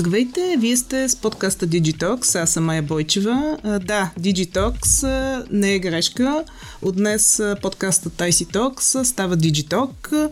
Здравейте, 0.00 0.56
вие 0.58 0.76
сте 0.76 1.08
с 1.08 1.16
подкаста 1.16 1.66
Digitox, 1.66 2.42
аз 2.42 2.50
съм 2.50 2.64
Майя 2.64 2.82
Бойчева. 2.82 3.58
Да, 3.62 4.10
Digitox 4.20 5.04
не 5.50 5.74
е 5.74 5.78
грешка. 5.78 6.44
От 6.82 6.96
днес 6.96 7.42
подкастът 7.62 8.12
IC 8.12 8.54
Talks 8.54 9.02
става 9.02 9.36
Digitalk. 9.36 10.30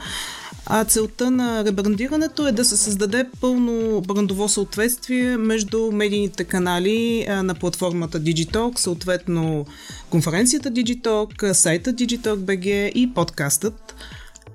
А 0.67 0.85
целта 0.85 1.31
на 1.31 1.65
ребрандирането 1.65 2.47
е 2.47 2.53
да 2.53 2.65
се 2.65 2.77
създаде 2.77 3.27
пълно 3.41 4.01
брандово 4.01 4.49
съответствие 4.49 5.37
между 5.37 5.93
медийните 5.93 6.45
канали 6.45 7.27
на 7.29 7.55
платформата 7.55 8.21
Digitalk, 8.21 8.79
съответно 8.79 9.67
конференцията 10.11 10.71
Digitalk, 10.71 11.53
сайта 11.53 11.93
Digitalk.bg 11.93 12.93
и 12.93 13.15
подкастът. 13.15 13.95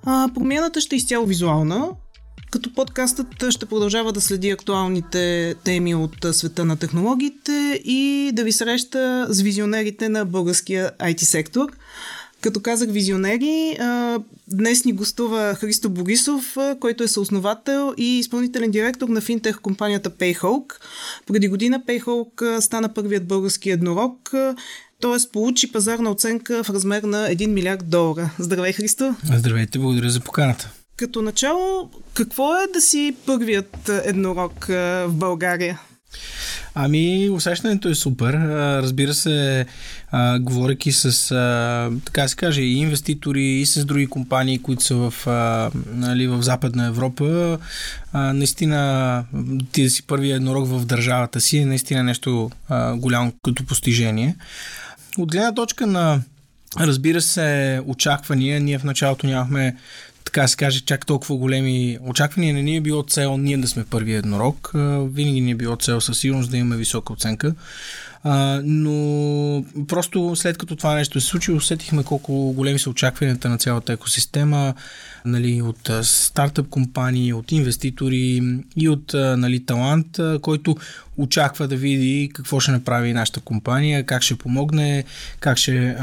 А, 0.06 0.30
промяната 0.36 0.82
ще 0.82 0.96
е 0.96 0.98
изцяло 0.98 1.26
визуална, 1.26 1.90
като 2.54 2.74
подкастът 2.74 3.28
ще 3.50 3.66
продължава 3.66 4.14
да 4.14 4.22
следи 4.22 4.50
актуалните 4.50 5.56
теми 5.64 5.96
от 5.96 6.26
света 6.32 6.66
на 6.66 6.76
технологиите 6.76 7.82
и 7.86 8.32
да 8.34 8.44
ви 8.44 8.52
среща 8.52 9.28
с 9.30 9.42
визионерите 9.42 10.10
на 10.10 10.26
българския 10.26 10.92
IT 11.00 11.24
сектор. 11.24 11.72
Като 12.42 12.60
казах 12.60 12.90
визионери, 12.90 13.78
днес 14.48 14.86
ни 14.86 14.94
гостува 14.94 15.56
Христо 15.56 15.90
Борисов, 15.90 16.58
който 16.80 17.04
е 17.04 17.08
съосновател 17.08 17.94
и 17.98 18.20
изпълнителен 18.20 18.72
директор 18.72 19.08
на 19.08 19.22
финтех 19.22 19.60
компанията 19.60 20.10
Payhawk. 20.10 20.74
Преди 21.28 21.48
година 21.48 21.82
Payhawk 21.88 22.60
стана 22.60 22.94
първият 22.94 23.28
български 23.28 23.70
еднорог, 23.70 24.32
т.е. 25.02 25.32
получи 25.32 25.72
пазарна 25.72 26.12
оценка 26.12 26.64
в 26.64 26.70
размер 26.70 27.04
на 27.04 27.28
1 27.30 27.48
милиард 27.48 27.90
долара. 27.90 28.30
Здравей, 28.40 28.74
Христо! 28.74 29.16
Здравейте, 29.38 29.80
благодаря 29.80 30.10
за 30.10 30.20
поканата. 30.20 30.70
Като 30.96 31.22
начало, 31.22 31.90
какво 32.14 32.56
е 32.56 32.68
да 32.74 32.82
си 32.82 33.16
първият 33.26 33.90
еднорог 33.90 34.66
в 34.66 35.10
България? 35.10 35.80
Ами, 36.76 37.30
усещането 37.30 37.90
е 37.90 37.96
супер. 37.96 38.34
Разбира 38.84 39.14
се, 39.14 39.66
а, 40.12 40.40
говоряки 40.40 40.92
с, 40.92 41.30
така 42.06 42.28
се 42.28 42.36
каже, 42.36 42.62
и 42.62 42.78
инвеститори, 42.78 43.44
и 43.44 43.66
с 43.66 43.86
други 43.86 44.08
компании, 44.08 44.60
които 44.60 44.84
са 44.84 44.96
в, 44.96 45.14
нали, 45.94 46.28
в 46.28 46.42
Западна 46.42 46.86
Европа, 46.86 47.58
наистина 48.14 49.26
ти 49.72 49.84
да 49.84 49.90
си 49.90 50.04
първият 50.04 50.36
еднорог 50.36 50.68
в 50.68 50.86
държавата 50.86 51.42
си 51.42 51.58
е 51.58 51.66
наистина 51.66 52.04
нещо 52.04 52.52
голямо 52.96 53.34
като 53.44 53.66
постижение. 53.66 54.36
От 55.18 55.32
гледна 55.32 55.54
точка 55.54 55.88
на 55.88 56.22
Разбира 56.80 57.22
се, 57.22 57.82
очаквания. 57.86 58.60
Ние 58.60 58.80
в 58.80 58.84
началото 58.84 59.28
нямахме 59.28 59.76
така 60.34 60.48
се 60.48 60.58
каже, 60.58 60.82
чак 60.82 61.06
толкова 61.06 61.36
големи 61.36 61.98
очаквания. 62.02 62.54
Не 62.54 62.62
ни 62.62 62.76
е 62.76 62.82
било 62.82 63.04
цел 63.04 63.38
ние 63.38 63.58
да 63.58 63.68
сме 63.68 63.86
първи 63.86 64.14
еднорог. 64.14 64.72
Винаги 65.14 65.42
ни 65.42 65.52
е 65.52 65.56
било 65.56 65.76
цел 65.76 66.02
със 66.02 66.20
сигурност 66.20 66.52
да 66.52 66.58
имаме 66.58 66.78
висока 66.78 67.14
оценка. 67.14 67.56
Но 68.64 69.66
просто 69.88 70.36
след 70.36 70.58
като 70.58 70.76
това 70.76 70.96
нещо 70.96 71.22
се 71.22 71.28
случи, 71.28 71.52
усетихме 71.52 72.04
колко 72.04 72.54
големи 72.54 72.80
са 72.80 72.90
очакванията 72.90 73.50
на 73.50 73.58
цялата 73.58 73.94
екосистема 73.94 74.74
нали, 75.26 75.62
от 75.62 75.90
стартъп 76.02 76.70
компании, 76.70 77.34
от 77.34 77.52
инвеститори 77.52 78.42
и 78.76 78.90
от 78.90 79.14
нали, 79.14 79.66
талант, 79.66 80.20
който 80.42 80.76
очаква 81.18 81.68
да 81.68 81.76
види 81.76 82.30
какво 82.34 82.60
ще 82.60 82.72
направи 82.72 83.14
нашата 83.14 83.40
компания, 83.40 84.06
как 84.06 84.22
ще 84.22 84.36
помогне, 84.36 85.04
как 85.40 85.58
ще, 85.58 85.96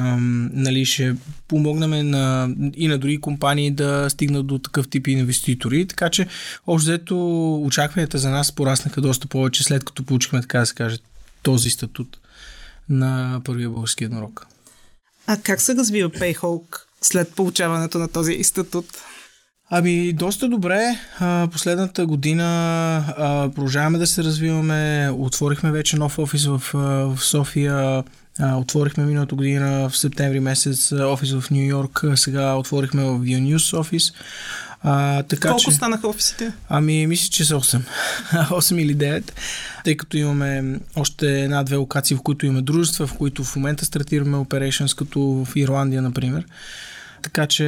нали, 0.53 0.84
ще 0.84 1.15
помогнем 1.49 2.11
на, 2.11 2.51
и 2.77 2.89
на 2.89 2.99
други 2.99 3.21
компании 3.21 3.71
да 3.71 4.06
стигнат 4.11 4.47
до 4.47 4.59
такъв 4.59 4.89
тип 4.89 5.09
инвеститори. 5.09 5.87
Така 5.87 6.11
че, 6.11 6.27
общо 6.67 6.91
взето, 6.91 7.55
очакванията 7.62 8.19
за 8.19 8.31
нас 8.31 8.53
пораснаха 8.53 9.00
доста 9.00 9.28
повече 9.28 9.62
след 9.62 9.84
като 9.84 10.05
получихме, 10.05 10.41
така 10.41 10.59
да 10.59 10.67
се 10.67 10.75
каже, 10.75 10.99
този 11.43 11.71
статут 11.71 12.19
на 12.89 13.41
първия 13.45 13.71
български 13.71 14.05
еднорог. 14.05 14.47
А 15.27 15.37
как 15.37 15.61
се 15.61 15.75
развива 15.75 16.11
Payhawk 16.11 16.81
след 17.03 17.34
получаването 17.34 17.99
на 17.99 18.09
този 18.09 18.45
статут? 18.45 18.87
Ами, 19.73 20.12
доста 20.12 20.49
добре. 20.49 20.99
А, 21.19 21.49
последната 21.53 22.06
година 22.06 22.45
а, 23.17 23.50
продължаваме 23.55 23.99
да 23.99 24.06
се 24.06 24.25
развиваме. 24.25 25.11
Отворихме 25.15 25.71
вече 25.71 25.97
нов 25.97 26.19
офис 26.19 26.47
в, 26.47 26.62
в 26.75 27.19
София. 27.21 28.05
А, 28.39 28.56
отворихме 28.56 29.05
миналата 29.05 29.34
година 29.34 29.89
в 29.89 29.97
септември 29.97 30.41
месец 30.41 30.93
офис 30.93 31.33
в 31.33 31.50
Нью 31.50 31.67
Йорк. 31.67 32.05
Сега 32.15 32.55
отворихме 32.55 33.03
в 33.03 33.19
News 33.19 33.79
офис. 33.79 34.12
А, 34.83 35.23
така, 35.23 35.49
Колко 35.49 35.63
че, 35.63 35.71
станаха 35.71 36.09
офисите? 36.09 36.53
Ами, 36.69 37.07
мисля, 37.07 37.29
че 37.31 37.45
са 37.45 37.55
8. 37.55 37.81
8 38.33 38.75
или 38.83 38.97
9. 38.97 39.33
Тъй 39.85 39.97
като 39.97 40.17
имаме 40.17 40.81
още 40.97 41.43
една-две 41.43 41.77
локации, 41.77 42.17
в 42.17 42.23
които 42.23 42.47
имаме 42.47 42.63
дружества, 42.63 43.07
в 43.07 43.15
които 43.15 43.45
в 43.45 43.57
момента 43.57 43.85
стартираме 43.85 44.37
operations, 44.37 44.99
като 44.99 45.21
в 45.21 45.57
Ирландия, 45.57 46.03
например. 46.03 46.47
Така 47.23 47.47
че 47.47 47.65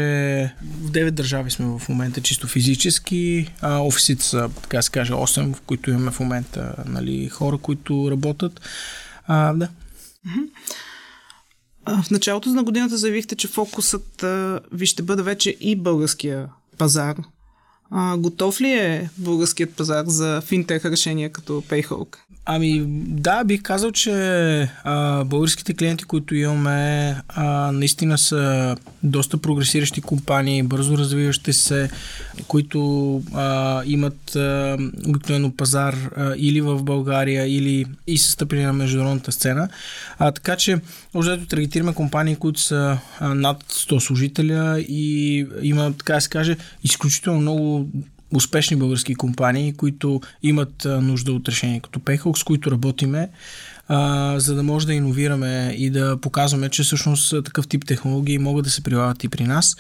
в 0.62 0.90
9 0.90 1.10
държави 1.10 1.50
сме 1.50 1.78
в 1.78 1.88
момента 1.88 2.20
чисто 2.20 2.46
физически. 2.46 3.52
А, 3.60 3.78
офисите 3.78 4.24
са, 4.24 4.50
така 4.62 4.82
се 4.82 4.90
каже, 4.90 5.12
8, 5.12 5.54
в 5.54 5.60
които 5.60 5.90
имаме 5.90 6.10
в 6.10 6.20
момента 6.20 6.74
нали, 6.86 7.28
хора, 7.28 7.58
които 7.58 8.10
работят. 8.10 8.60
А, 9.26 9.52
да. 9.52 9.68
В 11.86 12.10
началото 12.10 12.48
на 12.48 12.62
годината 12.62 12.96
заявихте, 12.96 13.36
че 13.36 13.48
фокусът 13.48 14.24
ви 14.72 14.86
ще 14.86 15.02
бъде 15.02 15.22
вече 15.22 15.56
и 15.60 15.76
българския 15.76 16.48
пазар. 16.78 17.16
А, 17.90 18.16
готов 18.16 18.60
ли 18.60 18.72
е 18.72 19.10
българският 19.18 19.74
пазар 19.74 20.04
за 20.06 20.40
финтех 20.40 20.84
решения 20.84 21.32
като 21.32 21.52
Payhawk? 21.52 22.16
Ами 22.44 22.84
да, 23.08 23.44
бих 23.44 23.62
казал, 23.62 23.92
че 23.92 24.12
а, 24.84 25.24
българските 25.24 25.74
клиенти, 25.74 26.04
които 26.04 26.34
имаме, 26.34 27.16
а, 27.28 27.72
наистина 27.72 28.18
са 28.18 28.76
доста 29.02 29.38
прогресиращи 29.38 30.00
компании, 30.00 30.62
бързо 30.62 30.98
развиващи 30.98 31.52
се, 31.52 31.90
които 32.48 33.22
а, 33.34 33.82
имат 33.86 34.36
обикновено 35.08 35.56
пазар 35.56 35.94
а, 36.16 36.34
или 36.36 36.60
в 36.60 36.82
България, 36.82 37.56
или 37.56 37.86
и 38.06 38.18
са 38.18 38.46
на 38.52 38.72
международната 38.72 39.32
сцена. 39.32 39.68
А, 40.18 40.32
така 40.32 40.56
че, 40.56 40.80
общо 41.14 41.46
таргетираме 41.46 41.94
компании, 41.94 42.36
които 42.36 42.60
са 42.60 42.98
над 43.20 43.64
100 43.64 43.98
служителя 43.98 44.80
и 44.80 45.46
има, 45.62 45.92
така 45.98 46.14
да 46.14 46.20
се 46.20 46.28
каже, 46.28 46.56
изключително 46.84 47.40
много 47.40 47.88
успешни 48.34 48.76
български 48.76 49.14
компании, 49.14 49.72
които 49.72 50.20
имат 50.42 50.86
нужда 51.00 51.32
от 51.32 51.48
решение. 51.48 51.80
Като 51.80 52.00
Payhawk, 52.00 52.38
с 52.38 52.44
които 52.44 52.70
работиме, 52.70 53.28
а, 53.94 54.40
за 54.40 54.54
да 54.54 54.62
може 54.62 54.86
да 54.86 54.94
иновираме 54.94 55.74
и 55.78 55.90
да 55.90 56.16
показваме, 56.16 56.68
че 56.68 56.82
всъщност 56.82 57.44
такъв 57.44 57.68
тип 57.68 57.84
технологии 57.86 58.38
могат 58.38 58.64
да 58.64 58.70
се 58.70 58.82
прилагат 58.82 59.24
и 59.24 59.28
при 59.28 59.44
нас. 59.44 59.76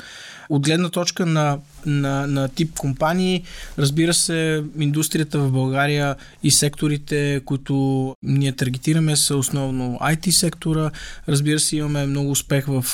От 0.48 0.62
гледна 0.62 0.88
точка 0.88 1.26
на, 1.26 1.58
на, 1.86 2.26
на 2.26 2.48
тип 2.48 2.78
компании, 2.78 3.42
разбира 3.78 4.14
се, 4.14 4.64
индустрията 4.78 5.38
в 5.38 5.52
България 5.52 6.16
и 6.42 6.50
секторите, 6.50 7.40
които 7.44 8.16
ние 8.22 8.52
таргетираме 8.52 9.16
са 9.16 9.36
основно 9.36 9.98
IT 10.02 10.30
сектора. 10.30 10.90
Разбира 11.28 11.60
се, 11.60 11.76
имаме 11.76 12.06
много 12.06 12.30
успех 12.30 12.66
в, 12.68 12.84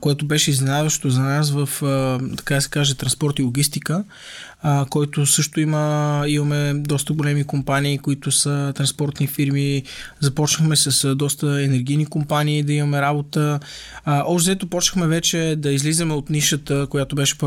което 0.00 0.26
беше 0.26 0.50
изненадващо 0.50 1.10
за 1.10 1.20
нас 1.20 1.50
в, 1.50 1.68
така 2.36 2.54
да 2.54 2.60
се 2.60 2.70
каже, 2.70 2.94
транспорт 2.94 3.38
и 3.38 3.42
логистика 3.42 4.04
а, 4.66 4.86
който 4.90 5.26
също 5.26 5.60
има, 5.60 6.24
имаме 6.26 6.74
доста 6.74 7.12
големи 7.12 7.44
компании, 7.44 7.98
които 7.98 8.32
са 8.32 8.72
транспортни 8.76 9.26
фирми. 9.26 9.82
Започнахме 10.20 10.76
с 10.76 11.14
доста 11.14 11.62
енергийни 11.62 12.06
компании 12.06 12.62
да 12.62 12.72
имаме 12.72 13.00
работа. 13.00 13.60
А, 14.04 14.24
още 14.26 14.44
взето 14.44 14.66
почнахме 14.66 15.06
вече 15.06 15.54
да 15.58 15.72
излизаме 15.72 16.14
от 16.14 16.30
нишата, 16.30 16.86
която 16.90 17.16
беше 17.16 17.38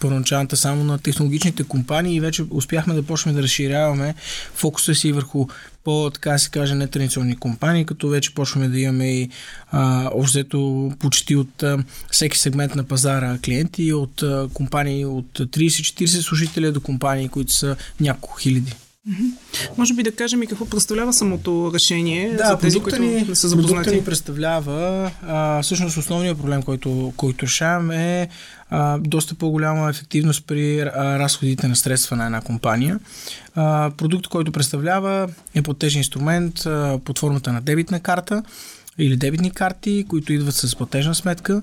първоначалната 0.00 0.56
само 0.56 0.84
на 0.84 0.98
технологичните 0.98 1.64
компании 1.64 2.16
и 2.16 2.20
вече 2.20 2.44
успяхме 2.50 2.94
да 2.94 3.02
почнем 3.02 3.34
да 3.34 3.42
разширяваме 3.42 4.14
фокуса 4.54 4.94
си 4.94 5.12
върху 5.12 5.46
по, 5.86 6.10
така 6.10 6.38
се 6.38 6.50
каже, 6.50 6.74
нетрадиционни 6.74 7.36
компании, 7.36 7.86
като 7.86 8.08
вече 8.08 8.34
почваме 8.34 8.68
да 8.68 8.80
имаме 8.80 9.20
и 9.20 9.30
общо 10.12 10.92
почти 10.98 11.36
от 11.36 11.62
а, 11.62 11.78
всеки 12.10 12.38
сегмент 12.38 12.74
на 12.74 12.84
пазара 12.84 13.38
клиенти, 13.44 13.92
от 13.92 14.22
а, 14.22 14.48
компании 14.54 15.04
от 15.04 15.38
30-40 15.38 16.06
служители 16.06 16.72
до 16.72 16.80
компании, 16.80 17.28
които 17.28 17.52
са 17.52 17.76
няколко 18.00 18.38
хиляди. 18.38 18.72
Може 19.78 19.94
би 19.94 20.02
да 20.02 20.12
кажем 20.12 20.42
и 20.42 20.46
какво 20.46 20.66
представлява 20.66 21.12
самото 21.12 21.70
решение 21.74 22.36
да, 22.36 22.46
за 22.46 22.58
тези, 22.58 22.80
които 22.80 23.02
ни, 23.02 23.24
не 23.28 23.34
са 23.34 23.48
запознати. 23.48 23.94
ни 23.94 24.04
представлява, 24.04 25.10
а, 25.26 25.62
всъщност 25.62 25.96
основният 25.96 26.38
проблем, 26.38 26.62
който, 26.62 27.12
който 27.16 27.46
решаваме 27.46 28.22
е 28.22 28.28
а, 28.70 28.98
доста 28.98 29.34
по-голяма 29.34 29.90
ефективност 29.90 30.46
при 30.46 30.80
а, 30.80 31.18
разходите 31.18 31.68
на 31.68 31.76
средства 31.76 32.16
на 32.16 32.26
една 32.26 32.40
компания. 32.40 33.00
А, 33.54 33.90
продукт, 33.96 34.26
който 34.26 34.52
представлява 34.52 35.28
е 35.54 35.62
платежен 35.62 36.00
инструмент 36.00 36.66
а, 36.66 36.98
под 37.04 37.18
формата 37.18 37.52
на 37.52 37.60
дебитна 37.60 38.00
карта 38.00 38.42
или 38.98 39.16
дебитни 39.16 39.50
карти, 39.50 40.04
които 40.08 40.32
идват 40.32 40.54
с 40.54 40.76
платежна 40.76 41.14
сметка 41.14 41.62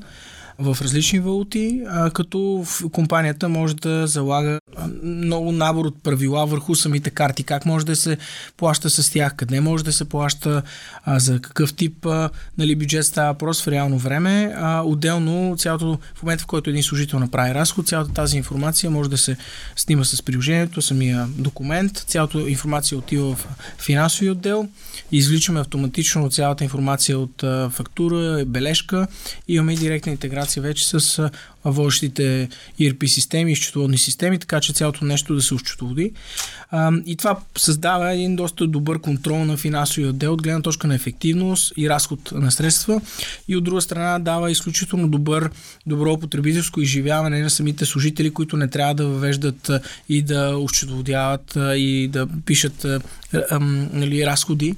в 0.60 0.78
различни 0.82 1.20
валути, 1.20 1.82
а, 1.88 2.10
като 2.10 2.66
компанията 2.92 3.50
може 3.50 3.76
да 3.76 4.08
залага 4.08 4.60
много 5.04 5.52
набор 5.52 5.86
от 5.86 6.04
правила 6.04 6.46
върху 6.46 6.76
самите 6.76 7.10
карти, 7.10 7.44
как 7.44 7.66
може 7.66 7.86
да 7.86 7.96
се 7.96 8.18
плаща 8.58 8.90
с 8.90 9.12
тях, 9.12 9.36
къде 9.36 9.62
може 9.62 9.84
да 9.84 9.94
се 9.94 10.06
плаща, 10.06 10.62
а, 11.04 11.20
за 11.20 11.40
какъв 11.40 11.74
тип 11.74 12.06
а, 12.06 12.30
нали, 12.58 12.76
бюджет 12.76 13.06
става 13.06 13.32
въпрос 13.32 13.64
в 13.64 13.68
реално 13.68 13.98
време. 13.98 14.54
А, 14.58 14.82
отделно, 14.82 15.56
цялото, 15.58 16.00
в 16.16 16.24
момента 16.24 16.44
в 16.44 16.48
който 16.48 16.70
един 16.70 16.84
служител 16.84 17.20
направи 17.20 17.54
разход, 17.54 17.88
цялата 17.88 18.14
тази 18.14 18.38
информация 18.38 18.90
може 18.90 19.10
да 19.10 19.18
се 19.18 19.38
снима 19.76 20.04
с 20.04 20.24
приложението, 20.24 20.82
самия 20.82 21.28
документ, 21.38 21.98
цялата 21.98 22.50
информация 22.50 22.98
отива 22.98 23.36
в 23.36 23.48
финансови 23.78 24.30
отдел, 24.30 24.68
извличаме 25.12 25.60
автоматично 25.60 26.30
цялата 26.30 26.64
информация 26.64 27.20
от 27.20 27.44
а, 27.44 27.70
фактура, 27.70 28.44
бележка, 28.46 29.08
имаме 29.48 29.74
и 29.74 29.78
директна 29.78 30.12
интеграция 30.12 30.43
вече 30.62 31.00
с 31.00 31.31
а, 31.63 31.71
водещите 31.71 32.50
ERP 32.80 33.06
системи 33.06 33.51
и 33.51 33.56
счетоводни 33.56 33.98
системи, 33.98 34.39
така 34.39 34.62
че 34.62 34.74
цялото 34.74 35.06
нещо 35.06 35.36
да 35.36 35.42
се 35.42 35.56
счетоводи. 35.57 36.12
И 37.06 37.15
това 37.18 37.39
създава 37.57 38.13
един 38.13 38.36
доста 38.36 38.68
добър 38.68 39.00
контрол 39.00 39.45
на 39.45 39.57
финансовия 39.57 40.10
отдел 40.10 40.33
от 40.33 40.42
гледна 40.42 40.62
точка 40.62 40.88
на 40.88 40.95
ефективност 40.95 41.74
и 41.77 41.89
разход 41.89 42.31
на 42.31 42.51
средства 42.51 43.01
и 43.48 43.56
от 43.56 43.63
друга 43.63 43.81
страна 43.81 44.19
дава 44.19 44.51
изключително 44.51 45.07
добър, 45.07 45.50
добро 45.88 46.18
потребителско 46.18 46.81
изживяване 46.81 47.42
на 47.42 47.50
самите 47.50 47.86
служители, 47.86 48.30
които 48.30 48.57
не 48.57 48.68
трябва 48.68 48.95
да 48.95 49.06
въвеждат 49.06 49.71
и 50.10 50.21
да 50.21 50.57
ощетоводяват 50.57 51.57
и 51.75 52.10
да 52.12 52.27
пишат 52.45 52.86
нали, 53.94 54.25
разходи 54.25 54.75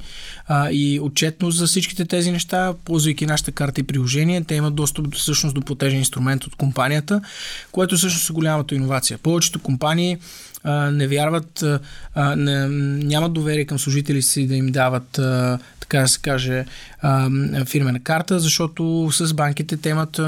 а, 0.48 0.72
и 0.72 1.00
отчетност 1.00 1.58
за 1.58 1.68
всичките 1.68 2.06
тези 2.06 2.32
неща, 2.32 2.74
ползвайки 2.86 3.26
нашата 3.26 3.52
карта 3.52 3.82
и 3.82 3.84
приложение, 3.84 4.44
те 4.44 4.56
имат 4.56 4.76
достъп 4.76 5.16
всъщност 5.16 5.56
до 5.56 5.62
платежен 5.62 6.00
инструмент 6.00 6.44
от 6.44 6.56
компанията, 6.76 7.22
което 7.72 7.96
всъщност 7.96 8.30
е 8.30 8.34
голямата 8.34 8.76
иновация. 8.76 9.18
Повечето 9.18 9.60
компании 9.60 10.18
а, 10.64 10.92
не 10.92 11.08
вярват, 11.08 11.64
а, 12.16 12.36
не, 12.36 12.68
нямат 13.06 13.34
доверие 13.34 13.66
към 13.66 13.80
служители 13.80 14.22
си 14.22 14.48
да 14.48 14.56
им 14.56 14.68
дават 14.68 15.20
а, 15.20 15.60
така 15.80 16.00
да 16.00 16.08
се 16.08 16.20
каже, 16.20 16.66
фирмена 17.66 18.00
карта, 18.04 18.40
защото 18.40 19.10
с 19.12 19.34
банките 19.34 19.78
те 19.78 19.90
имат 19.90 20.22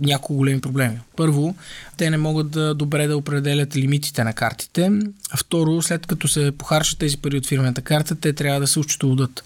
няколко 0.00 0.34
големи 0.34 0.60
проблеми. 0.60 0.98
Първо, 1.16 1.56
те 1.96 2.10
не 2.10 2.16
могат 2.16 2.50
да 2.50 2.74
добре 2.74 3.06
да 3.06 3.16
определят 3.16 3.76
лимитите 3.76 4.24
на 4.24 4.32
картите. 4.32 4.90
А 5.30 5.36
второ, 5.36 5.82
след 5.82 6.06
като 6.06 6.28
се 6.28 6.52
похарчат 6.58 6.98
тези 6.98 7.16
пари 7.16 7.36
от 7.36 7.46
фирмената 7.46 7.82
карта, 7.82 8.14
те 8.14 8.32
трябва 8.32 8.60
да 8.60 8.66
се 8.66 8.78
учтоводат. 8.78 9.44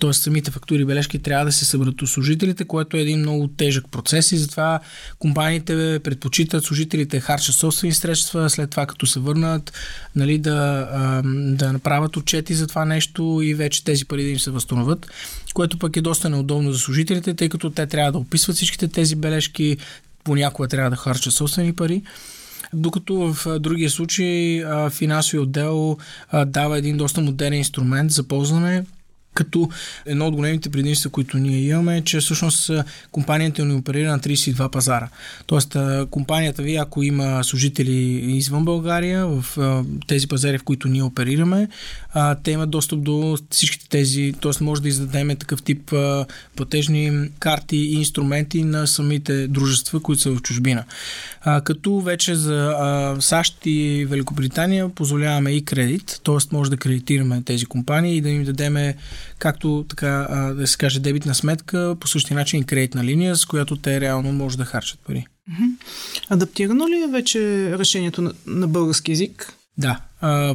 Т.е. 0.00 0.12
самите 0.12 0.50
фактури 0.50 0.82
и 0.82 0.84
бележки 0.84 1.18
трябва 1.18 1.44
да 1.44 1.52
се 1.52 1.64
съберат 1.64 2.02
от 2.02 2.08
служителите, 2.08 2.64
което 2.64 2.96
е 2.96 3.00
един 3.00 3.18
много 3.18 3.48
тежък 3.48 3.84
процес 3.90 4.32
и 4.32 4.38
затова 4.38 4.80
компаниите 5.18 6.00
предпочитат 6.04 6.64
служителите 6.64 7.20
харчат 7.20 7.54
собствени 7.54 7.94
средства, 7.94 8.50
след 8.50 8.70
това 8.70 8.86
като 8.86 9.06
се 9.06 9.20
върнат, 9.20 9.72
нали, 10.16 10.38
да, 10.38 11.22
да 11.24 11.72
направят 11.72 12.16
отчети 12.16 12.54
за 12.54 12.66
това 12.66 12.84
нещо 12.84 13.40
и 13.42 13.54
вече 13.54 13.84
тези 13.84 14.04
пари 14.04 14.22
да 14.22 14.28
им 14.28 14.38
се 14.38 14.50
възстановят, 14.50 15.06
което 15.54 15.78
пък 15.78 15.96
е 15.96 16.00
доста 16.08 16.28
неудобно 16.30 16.72
за 16.72 16.78
служителите, 16.78 17.34
тъй 17.34 17.48
като 17.48 17.70
те 17.70 17.86
трябва 17.86 18.12
да 18.12 18.18
описват 18.18 18.56
всичките 18.56 18.88
тези 18.88 19.16
бележки, 19.16 19.76
понякога 20.24 20.68
трябва 20.68 20.90
да 20.90 20.96
харчат 20.96 21.32
собствени 21.32 21.72
пари. 21.72 22.02
Докато 22.72 23.34
в 23.34 23.58
другия 23.58 23.90
случай 23.90 24.64
финансови 24.90 25.38
отдел 25.38 25.96
дава 26.46 26.78
един 26.78 26.96
доста 26.96 27.20
модерен 27.20 27.58
инструмент 27.58 28.10
за 28.10 28.22
ползване, 28.22 28.84
като 29.36 29.68
едно 30.06 30.26
от 30.26 30.34
големите 30.34 30.70
предимства, 30.70 31.10
които 31.10 31.38
ние 31.38 31.60
имаме 31.60 31.96
е, 31.96 32.02
че 32.02 32.20
всъщност 32.20 32.70
компанията 33.12 33.64
ни 33.64 33.74
оперира 33.74 34.10
на 34.10 34.20
32 34.20 34.70
пазара. 34.70 35.08
Тоест 35.46 35.76
компанията 36.10 36.62
ви, 36.62 36.76
ако 36.76 37.02
има 37.02 37.44
служители 37.44 37.92
извън 38.36 38.64
България, 38.64 39.26
в 39.26 39.44
тези 40.06 40.28
пазари, 40.28 40.58
в 40.58 40.64
които 40.64 40.88
ние 40.88 41.02
оперираме, 41.02 41.68
те 42.42 42.50
имат 42.50 42.70
достъп 42.70 43.02
до 43.02 43.38
всичките 43.50 43.88
тези, 43.88 44.34
т.е. 44.42 44.64
може 44.64 44.82
да 44.82 44.88
издадеме 44.88 45.36
такъв 45.36 45.62
тип 45.62 45.92
платежни 46.56 47.30
карти 47.38 47.76
и 47.76 47.94
инструменти 47.94 48.64
на 48.64 48.86
самите 48.86 49.48
дружества, 49.48 50.00
които 50.00 50.22
са 50.22 50.30
в 50.30 50.42
чужбина. 50.42 50.84
Като 51.64 52.00
вече 52.00 52.34
за 52.34 53.16
САЩ 53.20 53.58
и 53.64 54.06
Великобритания 54.10 54.88
позволяваме 54.88 55.50
и 55.50 55.64
кредит, 55.64 56.20
т.е. 56.24 56.36
може 56.52 56.70
да 56.70 56.76
кредитираме 56.76 57.42
тези 57.42 57.66
компании 57.66 58.16
и 58.16 58.20
да 58.20 58.28
им 58.28 58.44
дадеме 58.44 58.96
както 59.38 59.84
така 59.88 60.08
да 60.56 60.66
се 60.66 60.78
каже 60.78 61.00
дебитна 61.00 61.34
сметка, 61.34 61.96
по 62.00 62.08
същия 62.08 62.34
начин 62.34 62.60
и 62.60 62.66
кредитна 62.66 63.04
линия, 63.04 63.36
с 63.36 63.44
която 63.44 63.76
те 63.76 64.00
реално 64.00 64.32
може 64.32 64.56
да 64.56 64.64
харчат 64.64 64.98
пари. 65.06 65.26
Адаптирано 66.28 66.88
ли 66.88 67.02
е 67.08 67.12
вече 67.12 67.72
решението 67.78 68.22
на, 68.22 68.32
на 68.46 68.68
български 68.68 69.10
язик? 69.10 69.52
Да, 69.78 70.00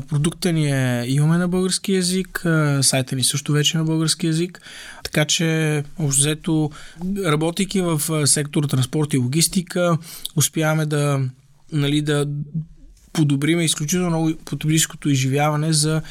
продукта 0.10 0.52
ни 0.52 0.72
е, 0.72 1.06
имаме 1.08 1.38
на 1.38 1.48
български 1.48 1.94
язик, 1.94 2.46
сайта 2.82 3.16
ни 3.16 3.24
също 3.24 3.52
вече 3.52 3.78
е 3.78 3.80
на 3.80 3.86
български 3.86 4.28
язик, 4.28 4.62
така 5.04 5.26
че 5.26 5.84
общо 6.00 6.20
взето, 6.20 6.72
работейки 7.26 7.82
в 7.82 8.28
сектор 8.28 8.64
транспорт 8.64 9.14
и 9.14 9.18
логистика, 9.18 9.98
успяваме 10.36 10.86
да, 10.86 11.20
нали, 11.72 12.02
да 12.02 12.28
подобриме 13.14 13.64
изключително 13.64 14.10
много 14.10 14.32
потребителското 14.46 15.10
изживяване 15.10 15.74
за 15.74 16.02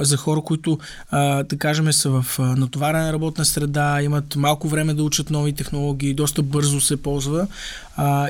за 0.00 0.16
хора, 0.16 0.40
които, 0.40 0.78
а, 1.10 1.42
да 1.42 1.58
кажем, 1.58 1.92
са 1.92 2.10
в 2.10 2.38
натоварена 2.38 3.12
работна 3.12 3.44
среда, 3.44 4.02
имат 4.02 4.36
малко 4.36 4.68
време 4.68 4.94
да 4.94 5.02
учат 5.02 5.30
нови 5.30 5.52
технологии, 5.52 6.14
доста 6.14 6.42
бързо 6.42 6.80
се 6.80 7.02
ползва 7.02 7.46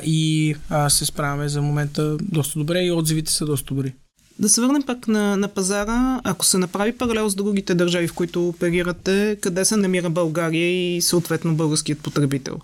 и 0.03 0.55
се 0.89 1.05
справяме 1.05 1.49
за 1.49 1.61
момента 1.61 2.17
доста 2.21 2.59
добре 2.59 2.83
и 2.83 2.91
отзивите 2.91 3.31
са 3.31 3.45
доста 3.45 3.73
добри. 3.73 3.93
Да 4.39 4.49
се 4.49 4.61
върнем 4.61 4.83
пак 4.83 5.07
на, 5.07 5.37
на 5.37 5.47
пазара. 5.47 6.21
Ако 6.23 6.45
се 6.45 6.57
направи 6.57 6.97
паралел 6.97 7.29
с 7.29 7.35
другите 7.35 7.75
държави, 7.75 8.07
в 8.07 8.13
които 8.13 8.47
оперирате, 8.47 9.37
къде 9.41 9.65
се 9.65 9.77
намира 9.77 10.09
България 10.09 10.95
и 10.95 11.01
съответно 11.01 11.55
българският 11.55 11.99
потребител? 11.99 12.59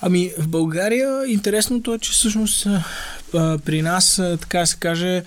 Ами 0.00 0.30
в 0.38 0.48
България 0.48 1.26
интересното 1.26 1.94
е, 1.94 1.98
че 1.98 2.12
всъщност 2.12 2.66
а, 2.66 3.58
при 3.58 3.82
нас, 3.82 4.18
а, 4.18 4.36
така 4.36 4.66
се 4.66 4.76
каже, 4.76 5.22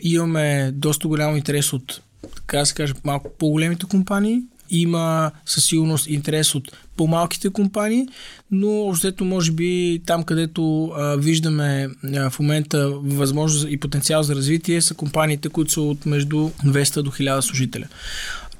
имаме 0.00 0.72
доста 0.74 1.08
голям 1.08 1.36
интерес 1.36 1.72
от 1.72 2.00
така 2.34 2.64
се 2.64 2.74
каже, 2.74 2.94
малко 3.04 3.30
по-големите 3.38 3.86
компании. 3.86 4.42
Има 4.70 5.30
със 5.46 5.64
сигурност 5.64 6.06
интерес 6.06 6.54
от 6.54 6.72
по-малките 6.96 7.50
компании, 7.50 8.06
но 8.50 8.68
общото 8.68 9.24
може 9.24 9.52
би 9.52 10.02
там, 10.06 10.22
където 10.22 10.92
а, 10.96 11.16
виждаме 11.16 11.88
а, 12.14 12.30
в 12.30 12.38
момента 12.38 12.90
възможност 12.90 13.66
и 13.70 13.80
потенциал 13.80 14.22
за 14.22 14.34
развитие 14.34 14.82
са 14.82 14.94
компаниите, 14.94 15.48
които 15.48 15.72
са 15.72 15.80
от 15.80 16.06
между 16.06 16.36
200 16.36 17.02
до 17.02 17.10
1000 17.10 17.40
служителя 17.40 17.86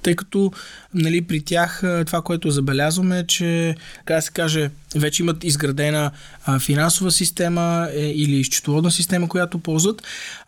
тъй 0.06 0.16
като 0.16 0.52
нали, 0.94 1.22
при 1.22 1.40
тях 1.40 1.82
това, 2.06 2.22
което 2.22 2.50
забелязваме 2.50 3.18
е, 3.18 3.26
че, 3.26 3.76
така 3.98 4.14
да 4.14 4.22
се 4.22 4.30
каже, 4.30 4.70
вече 4.94 5.22
имат 5.22 5.44
изградена 5.44 6.10
а, 6.44 6.58
финансова 6.58 7.10
система 7.10 7.88
е, 7.94 8.06
или 8.06 8.44
счетоводна 8.44 8.90
система, 8.90 9.28
която 9.28 9.58
ползват. 9.58 10.02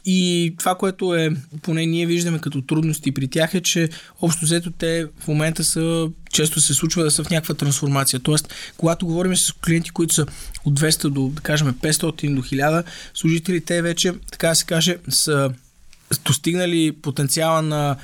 И 0.04 0.54
това, 0.58 0.74
което 0.74 1.14
е, 1.14 1.30
поне 1.62 1.86
ние 1.86 2.06
виждаме 2.06 2.38
като 2.38 2.62
трудности 2.62 3.12
при 3.12 3.28
тях 3.28 3.54
е, 3.54 3.60
че 3.60 3.88
общо 4.20 4.44
взето 4.44 4.70
те 4.70 5.06
в 5.20 5.28
момента 5.28 5.64
са, 5.64 6.08
често 6.32 6.60
се 6.60 6.74
случва 6.74 7.04
да 7.04 7.10
са 7.10 7.24
в 7.24 7.30
някаква 7.30 7.54
трансформация. 7.54 8.20
Тоест, 8.20 8.54
когато 8.76 9.06
говорим 9.06 9.36
с 9.36 9.52
клиенти, 9.52 9.90
които 9.90 10.14
са 10.14 10.26
от 10.64 10.80
200 10.80 11.08
до, 11.08 11.28
да 11.28 11.40
кажем, 11.40 11.74
500 11.74 12.34
до 12.34 12.42
1000 12.42 12.84
служители, 13.14 13.60
те 13.60 13.82
вече, 13.82 14.12
така 14.30 14.48
да 14.48 14.54
се 14.54 14.64
каже, 14.64 14.96
са 15.08 15.50
достигнали 16.24 16.92
потенциала 16.92 17.62
на 17.62 17.96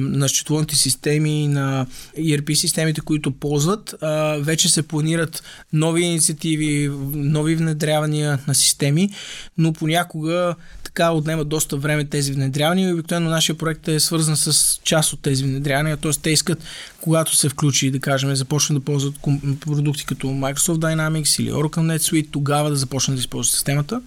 на 0.00 0.28
счетоводните 0.28 0.76
системи, 0.76 1.48
на 1.48 1.86
ERP 2.18 2.54
системите, 2.54 3.00
които 3.00 3.30
ползват, 3.30 3.94
вече 4.38 4.68
се 4.68 4.82
планират 4.82 5.42
нови 5.72 6.02
инициативи, 6.02 6.90
нови 7.14 7.54
внедрявания 7.56 8.38
на 8.46 8.54
системи, 8.54 9.10
но 9.58 9.72
понякога 9.72 10.54
така 10.88 11.10
отнемат 11.10 11.48
доста 11.48 11.76
време 11.76 12.04
тези 12.04 12.32
внедрявания 12.32 12.88
и 12.88 12.92
обикновено 12.92 13.30
нашия 13.30 13.58
проект 13.58 13.88
е 13.88 14.00
свързан 14.00 14.36
с 14.36 14.80
част 14.84 15.12
от 15.12 15.22
тези 15.22 15.44
внедрявания, 15.44 15.96
т.е. 15.96 16.10
те 16.22 16.30
искат, 16.30 16.62
когато 17.00 17.36
се 17.36 17.48
включи, 17.48 17.90
да 17.90 18.00
кажем, 18.00 18.36
започнат 18.36 18.78
да 18.78 18.84
ползват 18.84 19.14
продукти 19.60 20.06
като 20.06 20.26
Microsoft 20.26 20.78
Dynamics 20.78 21.42
или 21.42 21.50
Oracle 21.50 21.96
NetSuite, 21.96 22.30
тогава 22.30 22.70
да 22.70 22.76
започнат 22.76 23.16
да 23.16 23.20
използват 23.20 23.54
системата. 23.54 24.02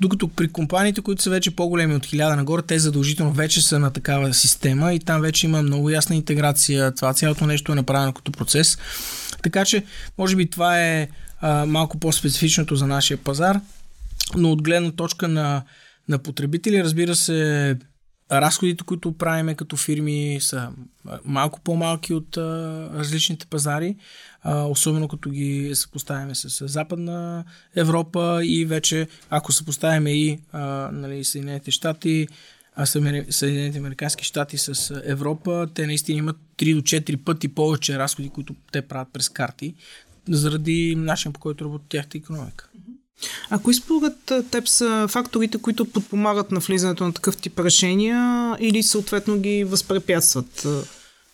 Докато 0.00 0.28
при 0.28 0.48
компаниите, 0.48 1.00
които 1.00 1.22
са 1.22 1.30
вече 1.30 1.50
по-големи 1.50 1.94
от 1.94 2.06
1000 2.06 2.36
нагоре, 2.36 2.62
те 2.62 2.78
задължително 2.78 3.32
вече 3.32 3.62
са 3.62 3.78
на 3.78 3.90
такава 3.90 4.34
система 4.34 4.94
и 4.94 4.98
там 4.98 5.20
вече 5.20 5.46
има 5.46 5.62
много 5.62 5.90
ясна 5.90 6.16
интеграция. 6.16 6.94
Това 6.94 7.14
цялото 7.14 7.46
нещо 7.46 7.72
е 7.72 7.74
направено 7.74 8.12
като 8.12 8.32
процес. 8.32 8.78
Така 9.42 9.64
че, 9.64 9.84
може 10.18 10.36
би 10.36 10.50
това 10.50 10.80
е 10.80 11.08
а, 11.40 11.66
малко 11.66 11.98
по-специфичното 11.98 12.76
за 12.76 12.86
нашия 12.86 13.16
пазар, 13.16 13.60
но 14.36 14.52
от 14.52 14.62
гледна 14.62 14.90
точка 14.90 15.28
на 15.28 15.62
на 16.10 16.18
потребители. 16.18 16.84
Разбира 16.84 17.16
се, 17.16 17.76
разходите, 18.32 18.84
които 18.84 19.12
правиме 19.12 19.54
като 19.54 19.76
фирми 19.76 20.38
са 20.40 20.68
малко 21.24 21.60
по-малки 21.60 22.14
от 22.14 22.36
а, 22.36 22.88
различните 22.94 23.46
пазари, 23.46 23.96
а, 24.42 24.64
особено 24.64 25.08
като 25.08 25.30
ги 25.30 25.70
съпоставяме 25.74 26.34
с 26.34 26.68
Западна 26.68 27.44
Европа 27.76 28.40
и 28.44 28.64
вече 28.64 29.06
ако 29.30 29.52
съпоставяме 29.52 30.10
и 30.12 30.38
а, 30.52 30.60
нали, 30.92 31.24
Съединените 31.24 31.70
щати, 31.70 32.28
а 32.76 32.86
Съединените 32.86 33.78
Американски 33.78 34.24
щати 34.24 34.58
с 34.58 35.00
Европа, 35.04 35.68
те 35.74 35.86
наистина 35.86 36.18
имат 36.18 36.36
3 36.58 36.74
до 36.74 36.82
4 36.82 37.24
пъти 37.24 37.48
повече 37.48 37.98
разходи, 37.98 38.28
които 38.28 38.54
те 38.72 38.82
правят 38.82 39.08
през 39.12 39.28
карти, 39.28 39.74
заради 40.28 40.94
начин 40.96 41.32
по 41.32 41.40
който 41.40 41.64
работи 41.64 41.84
тяхта 41.88 42.18
економика. 42.18 42.68
А 43.50 43.58
кои 43.58 43.74
според 43.74 44.32
теб 44.50 44.68
са 44.68 45.06
факторите, 45.10 45.58
които 45.58 45.84
подпомагат 45.84 46.50
на 46.50 46.60
влизането 46.60 47.04
на 47.04 47.12
такъв 47.12 47.36
тип 47.36 47.58
решения 47.58 48.56
или 48.60 48.82
съответно 48.82 49.38
ги 49.38 49.64
възпрепятстват? 49.64 50.66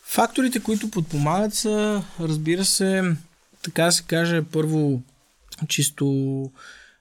Факторите, 0.03 0.61
които 0.61 0.91
подпомагат 0.91 1.55
са, 1.55 2.03
разбира 2.21 2.65
се, 2.65 3.17
така 3.63 3.91
се 3.91 4.03
каже, 4.03 4.43
първо 4.53 5.03
чисто 5.69 6.07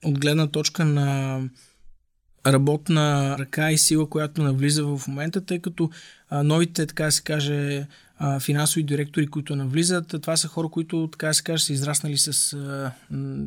от 0.03 0.19
гледна 0.19 0.47
точка 0.47 0.85
на 0.85 1.39
работна 2.47 3.35
ръка 3.39 3.71
и 3.71 3.77
сила, 3.77 4.09
която 4.09 4.43
навлиза 4.43 4.83
в 4.83 5.01
момента, 5.07 5.45
тъй 5.45 5.59
като 5.59 5.89
а, 6.29 6.43
новите, 6.43 6.85
така 6.85 7.11
се 7.11 7.21
каже, 7.21 7.87
финансови 8.39 8.83
директори, 8.83 9.27
които 9.27 9.55
навлизат, 9.55 10.15
това 10.21 10.37
са 10.37 10.47
хора, 10.47 10.67
които, 10.67 11.09
така 11.11 11.33
се 11.33 11.43
каже, 11.43 11.63
са 11.63 11.73
израснали 11.73 12.17
с 12.17 12.53
а, 12.53 12.91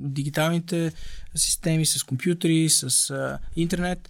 дигиталните 0.08 0.92
системи, 1.34 1.87
с 1.87 2.02
компютри, 2.02 2.68
с 2.68 3.10
а, 3.10 3.38
интернет. 3.56 4.08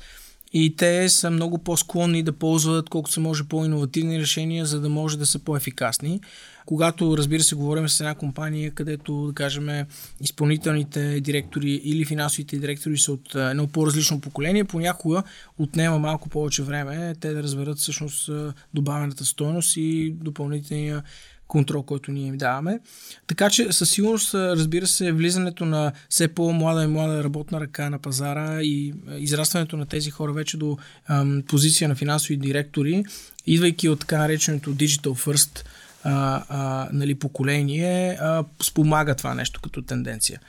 И 0.52 0.76
те 0.76 1.08
са 1.08 1.30
много 1.30 1.58
по-склонни 1.58 2.22
да 2.22 2.32
ползват 2.32 2.88
колкото 2.88 3.12
се 3.12 3.20
може 3.20 3.44
по-инновативни 3.44 4.20
решения, 4.20 4.66
за 4.66 4.80
да 4.80 4.88
може 4.88 5.18
да 5.18 5.26
са 5.26 5.38
по-ефикасни. 5.38 6.20
Когато, 6.66 7.16
разбира 7.18 7.42
се, 7.42 7.54
говорим 7.54 7.88
с 7.88 8.00
една 8.00 8.14
компания, 8.14 8.70
където, 8.70 9.26
да 9.26 9.32
кажем, 9.32 9.86
изпълнителните 10.20 11.20
директори 11.20 11.70
или 11.70 12.04
финансовите 12.04 12.58
директори 12.58 12.98
са 12.98 13.12
от 13.12 13.34
едно 13.34 13.66
по-различно 13.66 14.20
поколение, 14.20 14.64
понякога 14.64 15.22
отнема 15.58 15.98
малко 15.98 16.28
повече 16.28 16.62
време 16.62 17.14
те 17.20 17.32
да 17.32 17.42
разберат 17.42 17.78
всъщност 17.78 18.30
добавената 18.74 19.24
стоеност 19.24 19.76
и 19.76 20.14
допълнителния 20.20 21.02
контрол, 21.48 21.82
който 21.82 22.12
ние 22.12 22.26
им 22.26 22.38
даваме. 22.38 22.80
Така 23.26 23.50
че 23.50 23.72
със 23.72 23.90
сигурност, 23.90 24.34
разбира 24.34 24.86
се, 24.86 25.12
влизането 25.12 25.64
на 25.64 25.92
все 26.08 26.28
по-млада 26.28 26.84
и 26.84 26.86
млада 26.86 27.24
работна 27.24 27.60
ръка 27.60 27.90
на 27.90 27.98
пазара 27.98 28.62
и 28.62 28.94
израстването 29.18 29.76
на 29.76 29.86
тези 29.86 30.10
хора 30.10 30.32
вече 30.32 30.56
до 30.56 30.78
ам, 31.06 31.42
позиция 31.48 31.88
на 31.88 31.94
финансови 31.94 32.36
директори, 32.36 33.04
идвайки 33.46 33.88
от 33.88 34.00
така 34.00 34.18
нареченото 34.18 34.74
Digital 34.74 35.26
First 35.26 35.64
а, 36.04 36.42
а, 36.48 36.88
нали, 36.92 37.14
поколение, 37.14 38.18
а, 38.20 38.44
спомага 38.62 39.14
това 39.14 39.34
нещо 39.34 39.60
като 39.60 39.82
тенденция. 39.82 40.40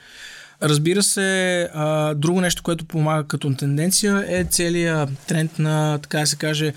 Разбира 0.62 1.02
се, 1.02 1.62
а, 1.74 2.14
друго 2.14 2.40
нещо, 2.40 2.62
което 2.62 2.84
помага 2.84 3.28
като 3.28 3.54
тенденция 3.54 4.24
е 4.28 4.44
целият 4.44 5.10
тренд 5.26 5.58
на, 5.58 5.98
така 6.02 6.18
да 6.18 6.26
се 6.26 6.36
каже, 6.36 6.72